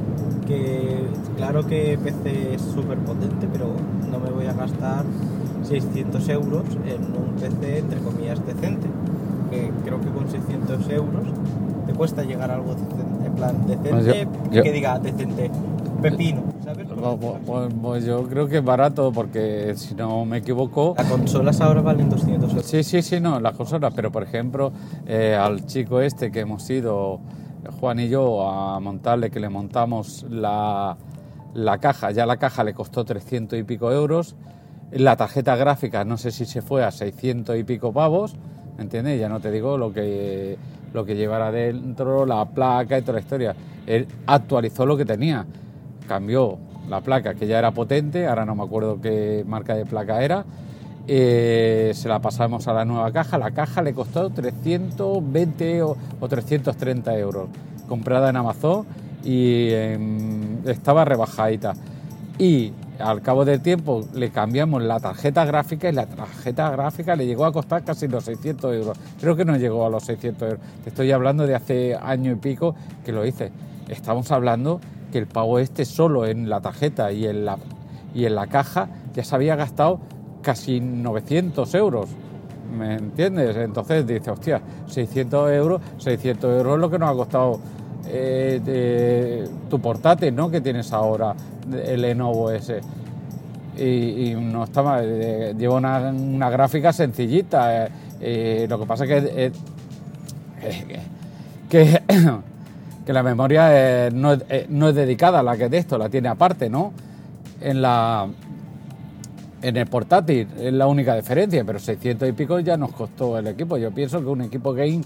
que 0.45 1.05
claro 1.37 1.65
que 1.65 1.97
PC 2.01 2.55
es 2.55 2.61
súper 2.61 2.97
potente, 2.99 3.47
pero 3.51 3.67
no 4.11 4.19
me 4.19 4.29
voy 4.29 4.45
a 4.45 4.53
gastar 4.53 5.03
600 5.63 6.29
euros 6.29 6.63
en 6.85 7.01
un 7.03 7.35
PC 7.39 7.79
entre 7.79 7.99
comillas 7.99 8.45
decente. 8.45 8.87
Que 9.49 9.71
creo 9.83 10.01
que 10.01 10.09
con 10.09 10.29
600 10.29 10.89
euros 10.89 11.23
te 11.85 11.93
cuesta 11.93 12.23
llegar 12.23 12.51
a 12.51 12.55
algo 12.55 12.73
decente, 12.73 13.25
en 13.25 13.33
plan 13.33 13.67
decente, 13.67 14.27
pues 14.27 14.63
que 14.63 14.71
diga 14.71 14.99
decente, 14.99 15.51
pepino. 16.01 16.43
¿sabes? 16.63 16.87
Pues, 17.45 17.73
pues, 17.81 18.05
yo 18.05 18.23
creo 18.23 18.47
que 18.47 18.57
es 18.57 18.63
barato 18.63 19.11
porque 19.11 19.73
si 19.75 19.93
no 19.93 20.25
me 20.25 20.37
equivoco... 20.37 20.95
Las 20.97 21.07
consolas 21.07 21.61
ahora 21.61 21.81
valen 21.81 22.09
200 22.09 22.49
euros. 22.49 22.65
Sí, 22.65 22.83
sí, 22.83 23.01
sí, 23.01 23.19
no, 23.19 23.39
las 23.39 23.55
consolas, 23.55 23.93
pero 23.95 24.11
por 24.11 24.23
ejemplo 24.23 24.71
eh, 25.05 25.37
al 25.39 25.65
chico 25.65 26.01
este 26.01 26.31
que 26.31 26.41
hemos 26.41 26.67
ido, 26.69 27.19
Juan 27.85 27.99
y 27.99 28.09
yo, 28.09 28.49
a 28.49 28.79
montarle, 28.79 29.29
que 29.29 29.39
le 29.39 29.47
montamos 29.47 30.25
la, 30.27 30.97
la 31.53 31.77
caja, 31.77 32.09
ya 32.09 32.25
la 32.25 32.37
caja 32.37 32.63
le 32.63 32.73
costó 32.73 33.05
300 33.05 33.59
y 33.59 33.61
pico 33.61 33.91
euros. 33.91 34.35
La 34.91 35.15
tarjeta 35.15 35.55
gráfica 35.55 36.03
no 36.03 36.17
sé 36.17 36.31
si 36.31 36.45
se 36.45 36.63
fue 36.63 36.83
a 36.83 36.89
600 36.89 37.55
y 37.55 37.63
pico 37.63 37.93
pavos, 37.93 38.37
¿entiendes? 38.79 39.19
Ya 39.19 39.29
no 39.29 39.39
te 39.39 39.51
digo 39.51 39.77
lo 39.77 39.93
que, 39.93 40.57
lo 40.95 41.05
que 41.05 41.15
llevará 41.15 41.51
dentro, 41.51 42.25
la 42.25 42.45
placa 42.45 42.97
y 42.97 43.03
toda 43.03 43.13
la 43.13 43.19
historia. 43.19 43.55
Él 43.85 44.07
actualizó 44.25 44.87
lo 44.87 44.97
que 44.97 45.05
tenía, 45.05 45.45
cambió 46.07 46.57
la 46.89 47.01
placa 47.01 47.35
que 47.35 47.45
ya 47.45 47.59
era 47.59 47.69
potente, 47.69 48.25
ahora 48.25 48.45
no 48.45 48.55
me 48.55 48.63
acuerdo 48.63 48.99
qué 48.99 49.43
marca 49.45 49.75
de 49.75 49.85
placa 49.85 50.23
era, 50.23 50.43
eh, 51.07 51.91
se 51.93 52.09
la 52.09 52.19
pasamos 52.19 52.67
a 52.67 52.73
la 52.73 52.83
nueva 52.83 53.11
caja, 53.11 53.37
la 53.37 53.51
caja 53.51 53.83
le 53.83 53.93
costó 53.93 54.31
320 54.31 55.83
o, 55.83 55.97
330 56.27 57.17
euros, 57.19 57.47
comprada 57.87 58.29
en 58.29 58.35
Amazon 58.35 58.85
y 59.23 59.69
estaba 60.65 61.05
rebajadita. 61.05 61.73
Y 62.37 62.73
al 62.99 63.21
cabo 63.21 63.45
del 63.45 63.61
tiempo 63.61 64.05
le 64.13 64.29
cambiamos 64.29 64.81
la 64.81 64.99
tarjeta 64.99 65.45
gráfica 65.45 65.89
y 65.89 65.93
la 65.93 66.05
tarjeta 66.05 66.69
gráfica 66.69 67.15
le 67.15 67.25
llegó 67.25 67.45
a 67.45 67.51
costar 67.51 67.83
casi 67.83 68.07
los 68.07 68.23
600 68.25 68.73
euros. 68.73 68.97
Creo 69.19 69.35
que 69.35 69.45
no 69.45 69.57
llegó 69.57 69.85
a 69.85 69.89
los 69.89 70.03
600 70.03 70.41
euros. 70.41 70.65
Te 70.83 70.89
estoy 70.89 71.11
hablando 71.11 71.45
de 71.45 71.55
hace 71.55 71.95
año 71.95 72.31
y 72.31 72.35
pico 72.35 72.75
que 73.03 73.11
lo 73.11 73.25
hice. 73.25 73.51
Estamos 73.89 74.31
hablando 74.31 74.79
que 75.11 75.17
el 75.17 75.27
pago 75.27 75.59
este 75.59 75.85
solo 75.85 76.25
en 76.25 76.49
la 76.49 76.61
tarjeta 76.61 77.11
y 77.11 77.25
en 77.25 77.45
la, 77.45 77.57
y 78.13 78.25
en 78.25 78.35
la 78.35 78.47
caja 78.47 78.89
ya 79.13 79.23
se 79.23 79.35
había 79.35 79.55
gastado 79.55 79.99
casi 80.41 80.79
900 80.79 81.73
euros. 81.75 82.09
¿Me 82.71 82.95
entiendes? 82.95 83.55
Entonces 83.57 84.05
dice, 84.05 84.31
hostia, 84.31 84.61
600 84.87 85.51
euros, 85.51 85.81
600 85.97 86.57
euros 86.57 86.75
es 86.75 86.81
lo 86.81 86.89
que 86.89 86.99
nos 86.99 87.09
ha 87.09 87.13
costado 87.13 87.59
eh, 88.07 89.47
tu 89.69 89.79
portátil, 89.79 90.35
¿no? 90.35 90.49
Que 90.49 90.61
tienes 90.61 90.91
ahora, 90.93 91.35
el 91.85 92.01
Lenovo 92.01 92.51
ese. 92.51 92.81
Y, 93.77 94.33
no 94.35 94.63
está 94.63 95.01
lleva 95.01 95.75
una, 95.75 96.49
gráfica 96.49 96.93
sencillita. 96.93 97.87
lo 98.69 98.79
que 98.79 98.85
pasa 98.87 99.05
es 99.05 99.09
que, 99.09 99.51
que, 101.69 102.01
que, 103.05 103.13
la 103.13 103.23
memoria 103.23 104.09
no, 104.11 104.33
es, 104.33 104.69
no 104.69 104.89
es 104.89 104.95
dedicada 104.95 105.39
a 105.39 105.43
la 105.43 105.57
que 105.57 105.69
de 105.69 105.77
esto, 105.77 105.97
la 105.97 106.09
tiene 106.09 106.29
aparte, 106.29 106.69
¿no? 106.69 106.93
En 107.59 107.81
la 107.81 108.27
en 109.61 109.77
el 109.77 109.87
portátil 109.87 110.47
es 110.59 110.73
la 110.73 110.87
única 110.87 111.15
diferencia, 111.15 111.63
pero 111.63 111.79
600 111.79 112.29
y 112.29 112.31
pico 112.33 112.59
ya 112.59 112.77
nos 112.77 112.91
costó 112.91 113.37
el 113.37 113.47
equipo. 113.47 113.77
Yo 113.77 113.91
pienso 113.91 114.19
que 114.21 114.27
un 114.27 114.41
equipo 114.41 114.73
game 114.73 115.01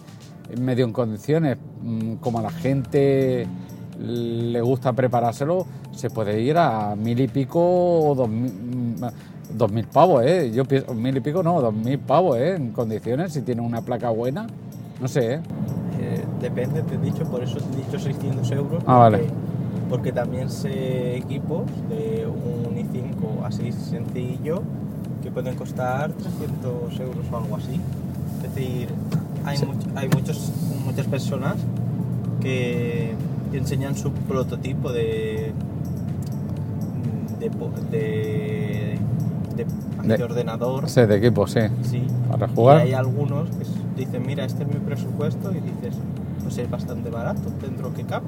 medio 0.60 0.86
en 0.86 0.94
condiciones, 0.94 1.58
mm, 1.82 2.16
como 2.16 2.40
a 2.40 2.44
la 2.44 2.50
gente 2.50 3.48
le 4.00 4.62
gusta 4.62 4.94
preparárselo, 4.94 5.66
se 5.92 6.10
puede 6.10 6.42
ir 6.42 6.58
a 6.58 6.96
mil 6.96 7.20
y 7.20 7.28
pico 7.28 7.60
o 7.60 8.16
dos 8.16 8.30
mil, 8.30 8.52
mm, 8.52 9.58
dos 9.58 9.72
mil 9.72 9.86
pavos, 9.86 10.26
¿eh? 10.26 10.52
Yo 10.52 10.66
pienso, 10.66 10.94
mil 10.94 11.16
y 11.16 11.20
pico 11.20 11.44
no, 11.44 11.62
dos 11.62 11.74
mil 11.74 12.00
pavos, 12.00 12.38
¿eh? 12.38 12.56
En 12.56 12.72
condiciones, 12.72 13.34
si 13.34 13.42
tiene 13.42 13.62
una 13.62 13.82
placa 13.82 14.10
buena, 14.10 14.48
no 15.00 15.08
sé, 15.08 15.36
¿eh? 15.36 15.42
eh 16.00 16.24
depende, 16.42 16.82
te 16.84 16.96
he 16.96 16.98
dicho, 16.98 17.24
por 17.26 17.44
eso 17.44 17.58
te 17.58 17.78
he 17.78 17.86
dicho 17.86 18.00
600 18.00 18.52
euros. 18.52 18.84
Ah, 18.88 18.98
vale 18.98 19.49
porque 19.90 20.12
también 20.12 20.50
sé 20.50 21.18
equipos 21.18 21.64
de 21.90 22.28
un 22.28 22.76
i5 22.76 23.46
así 23.46 23.72
sencillo 23.72 24.62
que 25.24 25.32
pueden 25.32 25.56
costar 25.56 26.12
300 26.14 27.00
euros 27.00 27.26
o 27.32 27.38
algo 27.38 27.56
así. 27.56 27.80
Es 28.38 28.56
decir, 28.56 28.90
hay, 29.46 29.58
hay 29.96 30.10
muchos, 30.10 30.52
muchas 30.86 31.08
personas 31.08 31.56
que 32.40 33.16
enseñan 33.52 33.96
su 33.96 34.12
prototipo 34.12 34.92
de 34.92 35.54
de, 37.40 38.98
de, 40.06 40.18
de, 40.18 40.24
ordenador. 40.24 40.90
Sí, 40.90 41.02
de 41.02 41.16
equipo, 41.16 41.48
sí. 41.48 41.62
sí. 41.84 42.04
Para 42.30 42.48
jugar. 42.48 42.80
Y 42.80 42.90
hay 42.90 42.94
algunos 42.94 43.50
que 43.50 43.66
dicen, 43.96 44.26
mira, 44.26 44.46
este 44.46 44.64
es 44.64 44.70
mi 44.70 44.80
presupuesto 44.80 45.52
y 45.52 45.60
dices, 45.60 45.96
pues 46.44 46.58
es 46.58 46.70
bastante 46.70 47.10
barato 47.10 47.50
dentro 47.62 47.94
que 47.94 48.04
cabe. 48.04 48.26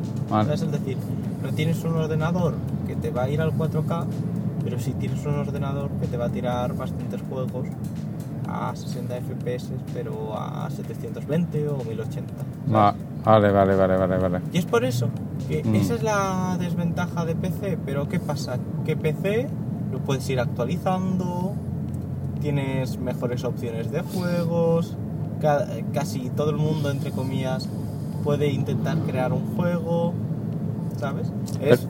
Es 0.54 0.72
decir, 0.72 0.98
no 1.42 1.52
tienes 1.54 1.84
un 1.84 1.96
ordenador 1.96 2.56
que 2.88 2.96
te 2.96 3.10
va 3.10 3.24
a 3.24 3.30
ir 3.30 3.42
al 3.42 3.52
4K, 3.52 4.06
pero 4.64 4.80
sí 4.80 4.94
tienes 4.94 5.26
un 5.26 5.36
ordenador 5.36 5.90
que 6.00 6.08
te 6.08 6.18
va 6.18 6.26
a 6.26 6.30
tirar 6.30 6.76
bastantes 6.76 7.22
juegos 7.30 7.68
a 8.48 8.76
60 8.76 9.16
FPS, 9.22 9.72
pero 9.94 10.38
a 10.38 10.70
720 10.70 11.70
o 11.70 11.84
1080. 11.84 12.34
vale, 13.24 13.52
vale, 13.52 13.76
vale, 13.76 13.98
vale, 13.98 14.18
vale. 14.18 14.42
Y 14.52 14.58
es 14.58 14.66
por 14.66 14.84
eso, 14.84 15.10
que 15.48 15.64
mm. 15.64 15.76
esa 15.76 15.96
es 15.96 16.04
la 16.04 16.58
desventaja 16.60 17.26
de 17.26 17.36
PC, 17.36 17.78
pero 17.86 18.08
¿qué 18.10 18.20
pasa? 18.20 18.58
Que 18.86 18.96
PC 18.96 19.48
lo 19.92 20.00
puedes 20.00 20.30
ir 20.30 20.40
actualizando, 20.40 21.54
tienes 22.42 22.98
mejores 22.98 23.44
opciones 23.44 23.92
de 23.92 24.02
juegos, 24.02 24.98
casi 25.94 26.30
todo 26.30 26.52
el 26.52 26.58
mundo, 26.58 26.92
entre 26.92 27.12
comillas, 27.12 27.70
puede 28.24 28.52
intentar 28.52 28.98
crear 29.00 29.34
un 29.34 29.56
juego, 29.56 30.14
¿sabes? 31.02 31.32
Es, 31.62 31.88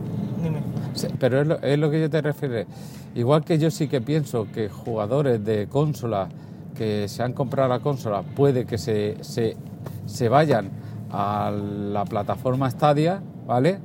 pero, 1.19 1.41
es, 1.41 1.77
lo, 1.77 1.91
que 1.91 1.99
yo 1.99 2.09
te 2.09 2.21
refiero. 2.21 2.65
Igual 3.13 3.43
que 3.43 3.59
yo 3.59 3.69
sí 3.69 3.87
que 3.87 3.99
pienso 4.01 4.47
que 4.51 4.69
jugadores 4.69 5.43
de 5.43 5.67
consola 5.67 6.29
que 6.75 7.07
se 7.09 7.21
han 7.21 7.33
comprado 7.33 7.67
la 7.67 7.79
consola 7.79 8.24
puede 8.24 8.65
que 8.65 8.77
se, 8.77 9.17
se, 9.21 10.29
vayan 10.29 10.69
a 11.11 11.51
la 11.51 12.05
plataforma 12.05 12.71
Stadia, 12.71 13.21
¿vale? 13.45 13.79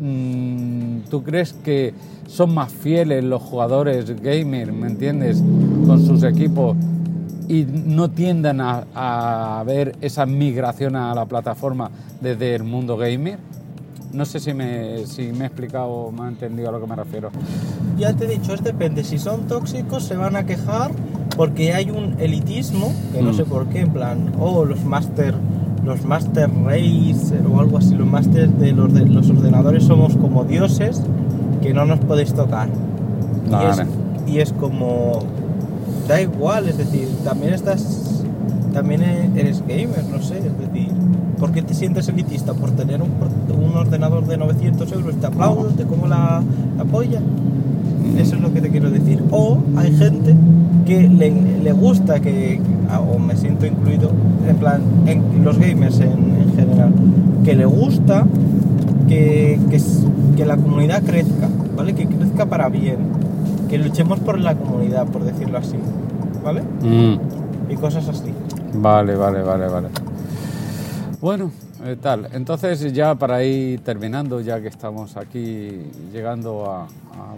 Mm, 0.00 1.02
¿Tú 1.08 1.22
crees 1.22 1.52
que 1.52 1.94
son 2.26 2.52
más 2.52 2.72
fieles 2.72 3.22
los 3.22 3.40
jugadores 3.40 4.20
gamer, 4.20 4.72
¿me 4.72 4.88
entiendes? 4.88 5.42
Con 5.86 6.04
sus 6.04 6.24
equipos 6.24 6.76
y 7.48 7.64
no 7.64 8.10
tiendan 8.10 8.60
a, 8.60 8.84
a, 8.94 9.64
ver 9.64 9.96
esa 10.00 10.26
migración 10.26 10.96
a 10.96 11.14
la 11.14 11.26
plataforma 11.26 11.90
desde 12.20 12.54
el 12.54 12.64
mundo 12.64 12.96
gamer. 12.96 13.38
No 14.12 14.24
sé 14.24 14.40
si 14.40 14.52
me, 14.54 15.06
si 15.06 15.32
me 15.32 15.44
he 15.44 15.46
explicado 15.46 15.88
o 15.88 16.12
me 16.12 16.24
ha 16.24 16.28
entendido 16.28 16.68
a 16.68 16.72
lo 16.72 16.80
que 16.80 16.86
me 16.86 16.96
refiero. 16.96 17.30
Ya 17.96 18.12
te 18.12 18.24
he 18.24 18.28
dicho, 18.28 18.54
es 18.54 18.62
depende. 18.62 19.04
Si 19.04 19.18
son 19.18 19.46
tóxicos 19.46 20.04
se 20.04 20.16
van 20.16 20.34
a 20.36 20.44
quejar 20.46 20.90
porque 21.36 21.72
hay 21.72 21.90
un 21.90 22.16
elitismo, 22.18 22.92
que 23.12 23.22
no 23.22 23.32
sé 23.32 23.44
mm. 23.44 23.48
por 23.48 23.66
qué, 23.68 23.80
en 23.80 23.92
plan, 23.92 24.32
oh, 24.38 24.64
los 24.64 24.84
master, 24.84 25.34
los 25.84 26.04
master 26.04 26.50
race 26.64 27.34
o 27.48 27.60
algo 27.60 27.78
así, 27.78 27.94
los 27.94 28.06
masters 28.06 28.58
de 28.58 28.72
los, 28.72 28.92
de 28.92 29.06
los 29.06 29.30
ordenadores 29.30 29.84
somos 29.84 30.16
como 30.16 30.44
dioses 30.44 31.02
que 31.62 31.72
no 31.72 31.84
nos 31.84 32.00
podéis 32.00 32.34
tocar. 32.34 32.68
y, 34.26 34.32
y 34.32 34.38
es 34.40 34.52
como, 34.52 35.20
da 36.08 36.20
igual, 36.20 36.68
es 36.68 36.78
decir, 36.78 37.08
también 37.24 37.54
estás, 37.54 38.24
también 38.72 39.02
eres 39.36 39.60
gamer, 39.60 40.04
no 40.10 40.20
sé, 40.20 40.38
es 40.38 40.58
decir, 40.58 40.90
¿por 41.40 41.50
qué 41.52 41.62
te 41.62 41.72
sientes 41.74 42.06
elitista? 42.08 42.52
¿Por 42.52 42.70
tener 42.72 43.00
un, 43.02 43.08
un 43.10 43.76
ordenador 43.76 44.26
de 44.26 44.36
900 44.36 44.92
euros? 44.92 45.16
¿Te 45.16 45.26
aplaudo? 45.26 45.64
¿Te 45.68 45.84
como 45.84 46.06
la, 46.06 46.42
la 46.76 46.84
polla? 46.84 47.20
Eso 48.18 48.36
es 48.36 48.42
lo 48.42 48.52
que 48.52 48.60
te 48.60 48.68
quiero 48.68 48.90
decir. 48.90 49.24
O 49.30 49.58
hay 49.76 49.96
gente 49.96 50.36
que 50.84 51.08
le, 51.08 51.30
le 51.62 51.72
gusta 51.72 52.20
que, 52.20 52.60
o 53.10 53.18
me 53.18 53.36
siento 53.36 53.66
incluido, 53.66 54.10
en 54.46 54.56
plan, 54.56 54.82
en 55.06 55.44
los 55.44 55.58
gamers 55.58 56.00
en, 56.00 56.10
en 56.10 56.54
general, 56.54 56.92
que 57.44 57.54
le 57.56 57.64
gusta 57.64 58.26
que, 59.08 59.58
que, 59.70 59.80
que 60.36 60.46
la 60.46 60.56
comunidad 60.56 61.02
crezca, 61.02 61.48
¿vale? 61.76 61.94
Que 61.94 62.06
crezca 62.06 62.46
para 62.46 62.68
bien 62.68 62.98
que 63.70 63.78
luchemos 63.78 64.18
por 64.18 64.38
la 64.38 64.56
comunidad, 64.56 65.06
por 65.06 65.22
decirlo 65.22 65.58
así, 65.58 65.76
¿vale? 66.44 66.62
Mm. 66.82 67.70
Y 67.70 67.76
cosas 67.76 68.08
así. 68.08 68.32
Vale, 68.74 69.14
vale, 69.14 69.42
vale, 69.42 69.68
vale. 69.68 69.88
Bueno, 71.20 71.50
eh, 71.84 71.96
tal. 72.00 72.28
Entonces 72.32 72.92
ya 72.94 73.14
para 73.14 73.44
ir 73.44 73.80
terminando, 73.80 74.40
ya 74.40 74.60
que 74.60 74.68
estamos 74.68 75.16
aquí 75.18 75.68
llegando 76.12 76.70
a, 76.70 76.88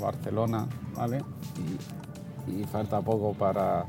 Barcelona, 0.01 0.67
¿vale? 0.97 1.19
Y, 2.47 2.63
falta 2.65 3.01
poco 3.01 3.35
para, 3.35 3.85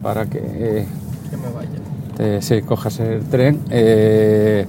para 0.00 0.24
que... 0.26 0.38
Eh, 0.38 0.86
que 1.30 1.36
me 1.36 1.50
vaya. 1.50 1.68
Te, 2.16 2.40
sí, 2.40 2.62
cojas 2.62 2.98
el 3.00 3.24
tren. 3.24 3.60
Eh, 3.70 4.66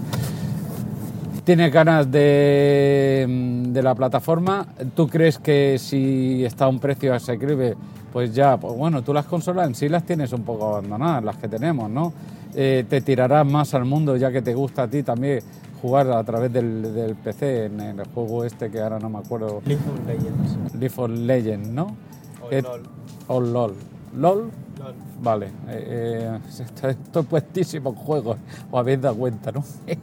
tiene 1.45 1.69
ganas 1.69 2.11
de, 2.11 3.63
de, 3.69 3.83
la 3.83 3.95
plataforma. 3.95 4.67
¿Tú 4.95 5.07
crees 5.07 5.39
que 5.39 5.77
si 5.79 6.43
está 6.43 6.65
a 6.65 6.67
un 6.67 6.79
precio 6.79 7.13
asequible, 7.13 7.75
pues 8.11 8.33
ya, 8.33 8.57
pues 8.57 8.75
bueno, 8.75 9.01
tú 9.01 9.13
las 9.13 9.25
consolas 9.25 9.67
en 9.67 9.75
sí 9.75 9.87
las 9.87 10.03
tienes 10.03 10.33
un 10.33 10.43
poco 10.43 10.67
abandonadas, 10.75 11.23
las 11.23 11.37
que 11.37 11.47
tenemos, 11.47 11.89
¿no? 11.89 12.13
Eh, 12.55 12.85
te 12.87 13.01
tirarás 13.01 13.45
más 13.45 13.73
al 13.73 13.85
mundo 13.85 14.15
ya 14.15 14.31
que 14.31 14.41
te 14.41 14.53
gusta 14.53 14.83
a 14.83 14.87
ti 14.87 15.03
también 15.03 15.41
jugar 15.81 16.09
a 16.09 16.23
través 16.23 16.53
del, 16.53 17.15
PC 17.21 17.65
en 17.65 17.81
el 17.81 18.07
juego 18.13 18.45
este 18.45 18.71
que 18.71 18.79
ahora 18.79 18.97
no 18.99 19.09
me 19.09 19.19
acuerdo. 19.19 19.61
League 19.65 19.83
of 19.87 20.07
Legends. 20.07 20.75
League 20.75 20.93
of 20.95 21.09
Legends, 21.09 21.69
¿no? 21.69 21.95
O 22.41 22.49
LOL. 22.49 22.83
O 23.27 23.39
LOL. 23.41 23.75
¿LOL? 24.15 24.51
Vale, 25.21 25.47
eh, 25.69 26.39
eh, 26.49 26.89
estoy 26.89 27.23
puestísimo 27.23 27.89
en 27.91 27.95
juegos, 27.95 28.37
o 28.71 28.77
habéis 28.77 29.01
dado 29.01 29.15
cuenta, 29.15 29.51
¿no? 29.51 29.63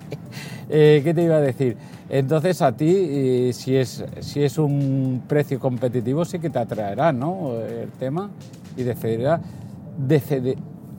Eh, 0.75 1.03
¿Qué 1.05 1.13
te 1.13 1.23
iba 1.23 1.37
a 1.37 1.41
decir? 1.41 1.77
Entonces 2.09 2.63
a 2.63 2.75
ti, 2.75 3.53
si, 3.53 3.77
es, 3.77 4.03
si 4.21 4.43
es 4.43 4.57
un 4.57 5.23
precio 5.29 5.61
competitivo, 5.61 6.25
sí 6.25 6.39
que 6.39 6.49
te 6.49 6.59
atraerá, 6.59 7.13
¿no? 7.13 7.61
El 7.61 7.91
tema 7.91 8.31
y 8.75 8.83
decidirá, 8.83 9.39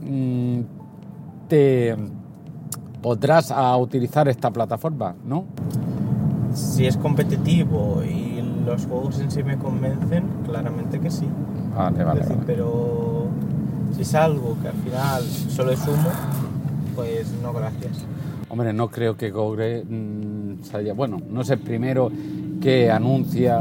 mm, 0.02 0.60
te 1.54 1.96
podrás 3.00 3.52
a 3.52 3.78
utilizar 3.78 4.28
esta 4.28 4.50
plataforma, 4.50 5.14
¿no? 5.24 5.46
Si 6.56 6.88
es 6.88 6.98
competitivo 6.98 8.02
y 8.04 8.42
los 8.66 8.88
juegos 8.88 9.20
en 9.20 9.30
sí 9.30 9.44
me 9.44 9.56
convencen, 9.60 10.24
claramente 10.48 11.00
que 11.00 11.12
sí. 11.12 11.28
Vale, 11.76 12.04
vale. 12.04 12.22
Pero 12.48 13.28
si 13.96 14.02
es 14.02 14.16
algo 14.16 14.58
que 14.64 14.70
al 14.70 14.78
final 14.78 15.24
solo 15.24 15.74
es 15.74 15.88
humo, 15.88 16.10
pues 16.96 17.32
no 17.44 17.54
gracias. 17.54 18.04
Hombre, 18.50 18.74
no 18.74 18.88
creo 18.90 19.16
que 19.16 19.30
Google 19.30 19.84
mmm, 19.88 20.56
bueno, 20.96 21.22
no 21.30 21.42
es 21.42 21.52
el 21.52 21.60
primero 21.60 22.12
que 22.60 22.90
anuncia 22.90 23.60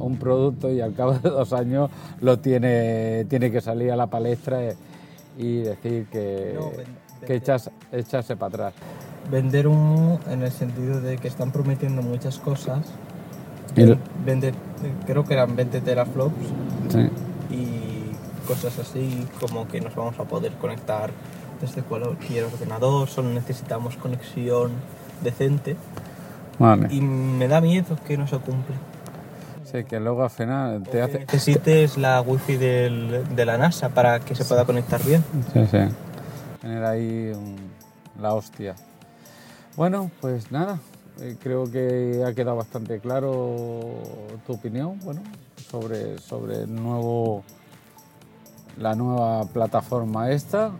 un 0.00 0.16
producto 0.16 0.72
y 0.72 0.80
al 0.80 0.94
cabo 0.94 1.12
de 1.12 1.28
dos 1.28 1.52
años 1.52 1.90
lo 2.22 2.38
tiene, 2.38 3.26
tiene 3.26 3.50
que 3.50 3.60
salir 3.60 3.92
a 3.92 3.96
la 3.96 4.06
palestra 4.06 4.60
y 5.38 5.58
decir 5.58 6.06
que, 6.10 6.58
que 7.26 7.34
echas, 7.34 7.70
echarse 7.90 8.36
para 8.36 8.48
atrás. 8.48 8.74
Vender 9.30 9.66
humo 9.66 10.20
en 10.28 10.42
el 10.42 10.50
sentido 10.50 11.00
de 11.00 11.18
que 11.18 11.28
están 11.28 11.52
prometiendo 11.52 12.02
muchas 12.02 12.38
cosas. 12.38 12.80
creo 13.74 15.24
que 15.24 15.34
eran 15.34 15.56
20 15.56 15.80
teraflops. 15.80 16.46
Sí 16.88 17.10
cosas 18.46 18.78
así 18.78 19.26
como 19.40 19.68
que 19.68 19.80
nos 19.80 19.94
vamos 19.94 20.18
a 20.18 20.24
poder 20.24 20.52
conectar 20.52 21.10
desde 21.60 21.82
cualquier 21.82 22.44
ordenador, 22.44 23.08
solo 23.08 23.30
necesitamos 23.30 23.96
conexión 23.96 24.72
decente. 25.22 25.76
Y 26.90 27.00
me 27.00 27.48
da 27.48 27.60
miedo 27.60 27.96
que 28.06 28.16
no 28.16 28.28
se 28.28 28.36
cumple. 28.38 28.76
Sí, 29.64 29.84
que 29.84 29.98
luego 29.98 30.22
al 30.22 30.30
final 30.30 30.82
te 30.82 31.02
hace... 31.02 31.20
Necesites 31.20 31.96
la 31.96 32.20
wifi 32.20 32.56
del, 32.56 33.24
de 33.34 33.46
la 33.46 33.58
NASA 33.58 33.88
para 33.88 34.20
que 34.20 34.34
se 34.34 34.44
pueda 34.44 34.64
conectar 34.64 35.02
bien. 35.02 35.24
Sí, 35.52 35.66
sí. 35.70 35.78
Tener 36.62 36.84
ahí 36.84 37.32
la 38.20 38.34
hostia. 38.34 38.74
Bueno, 39.76 40.10
pues 40.20 40.52
nada, 40.52 40.78
eh, 41.20 41.36
creo 41.42 41.70
que 41.70 42.22
ha 42.26 42.32
quedado 42.34 42.56
bastante 42.56 43.00
claro 43.00 43.84
tu 44.46 44.52
opinión, 44.54 44.98
bueno, 45.04 45.20
sobre, 45.70 46.18
sobre 46.18 46.62
el 46.62 46.74
nuevo, 46.74 47.42
la 48.78 48.94
nueva 48.94 49.44
plataforma 49.46 50.30
esta 50.30 50.70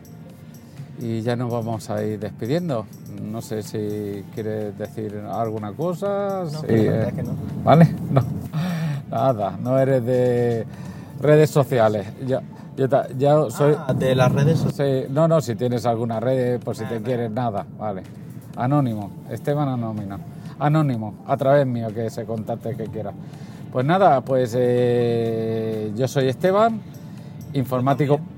y 1.01 1.21
ya 1.23 1.35
nos 1.37 1.51
vamos 1.51 1.91
a 1.91 2.03
ir 2.05 2.21
despidiendo. 2.21 2.87
No 3.21 3.43
sé 3.43 3.63
si 3.63 4.25
quieres 4.35 4.79
decir 4.79 5.17
alguna 5.31 5.73
cosa. 5.73 6.45
No, 6.51 6.63
que 6.63 7.23
no. 7.25 7.35
¿Vale? 7.65 7.95
No. 8.13 8.23
Nada, 9.11 9.59
no 9.61 9.79
eres 9.79 10.05
de 10.07 10.65
redes 11.21 11.51
sociales. 11.51 12.07
Ya, 12.27 12.41
soy. 13.51 13.77
Ah, 13.79 13.95
de 13.95 14.15
las 14.15 14.33
redes 14.33 14.59
sociales. 14.59 15.11
no, 15.11 15.29
no, 15.29 15.41
si 15.41 15.55
tienes 15.55 15.87
alguna 15.87 16.21
red, 16.21 16.61
por 16.61 16.77
si 16.77 16.85
te 16.85 17.01
quieres, 17.03 17.31
nada, 17.31 17.67
vale. 17.79 18.03
Anónimo, 18.57 19.11
Esteban 19.31 19.69
Anónimo. 19.69 20.19
Anónimo, 20.59 21.15
a 21.27 21.37
través 21.37 21.67
mío, 21.67 21.89
que 21.95 22.11
se 22.11 22.25
contacte 22.25 22.77
que 22.77 22.85
quiera. 22.85 23.13
Pues 23.73 23.87
nada, 23.87 24.21
pues 24.21 24.55
eh, 24.57 25.93
yo 25.97 26.07
soy 26.07 26.29
Esteban, 26.29 26.81
informático. 27.55 28.21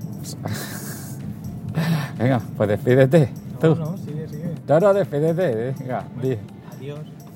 Venga, 2.17 2.41
pues 2.55 2.69
despídete. 2.69 3.29
No, 3.61 3.75
no, 3.75 3.97
sigue, 3.97 4.27
sigue. 4.27 4.55
No, 4.67 4.79
no, 4.79 4.93
despídete. 4.93 5.75
Venga, 5.79 6.05
Adiós. 6.17 6.39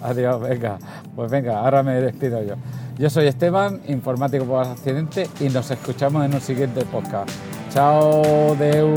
Adiós, 0.02 0.42
venga. 0.42 0.78
Pues 1.16 1.30
venga, 1.30 1.60
ahora 1.60 1.84
me 1.84 2.00
despido 2.00 2.42
yo. 2.44 2.56
Yo 3.00 3.10
soy 3.10 3.28
Esteban, 3.28 3.80
informático 3.88 4.44
por 4.44 4.68
accidente, 4.68 5.26
y 5.40 5.48
nos 5.48 5.72
escuchamos 5.72 6.26
en 6.26 6.34
un 6.34 6.42
siguiente 6.42 6.84
podcast. 6.84 7.30
Chao, 7.70 8.58
Deu. 8.58 8.94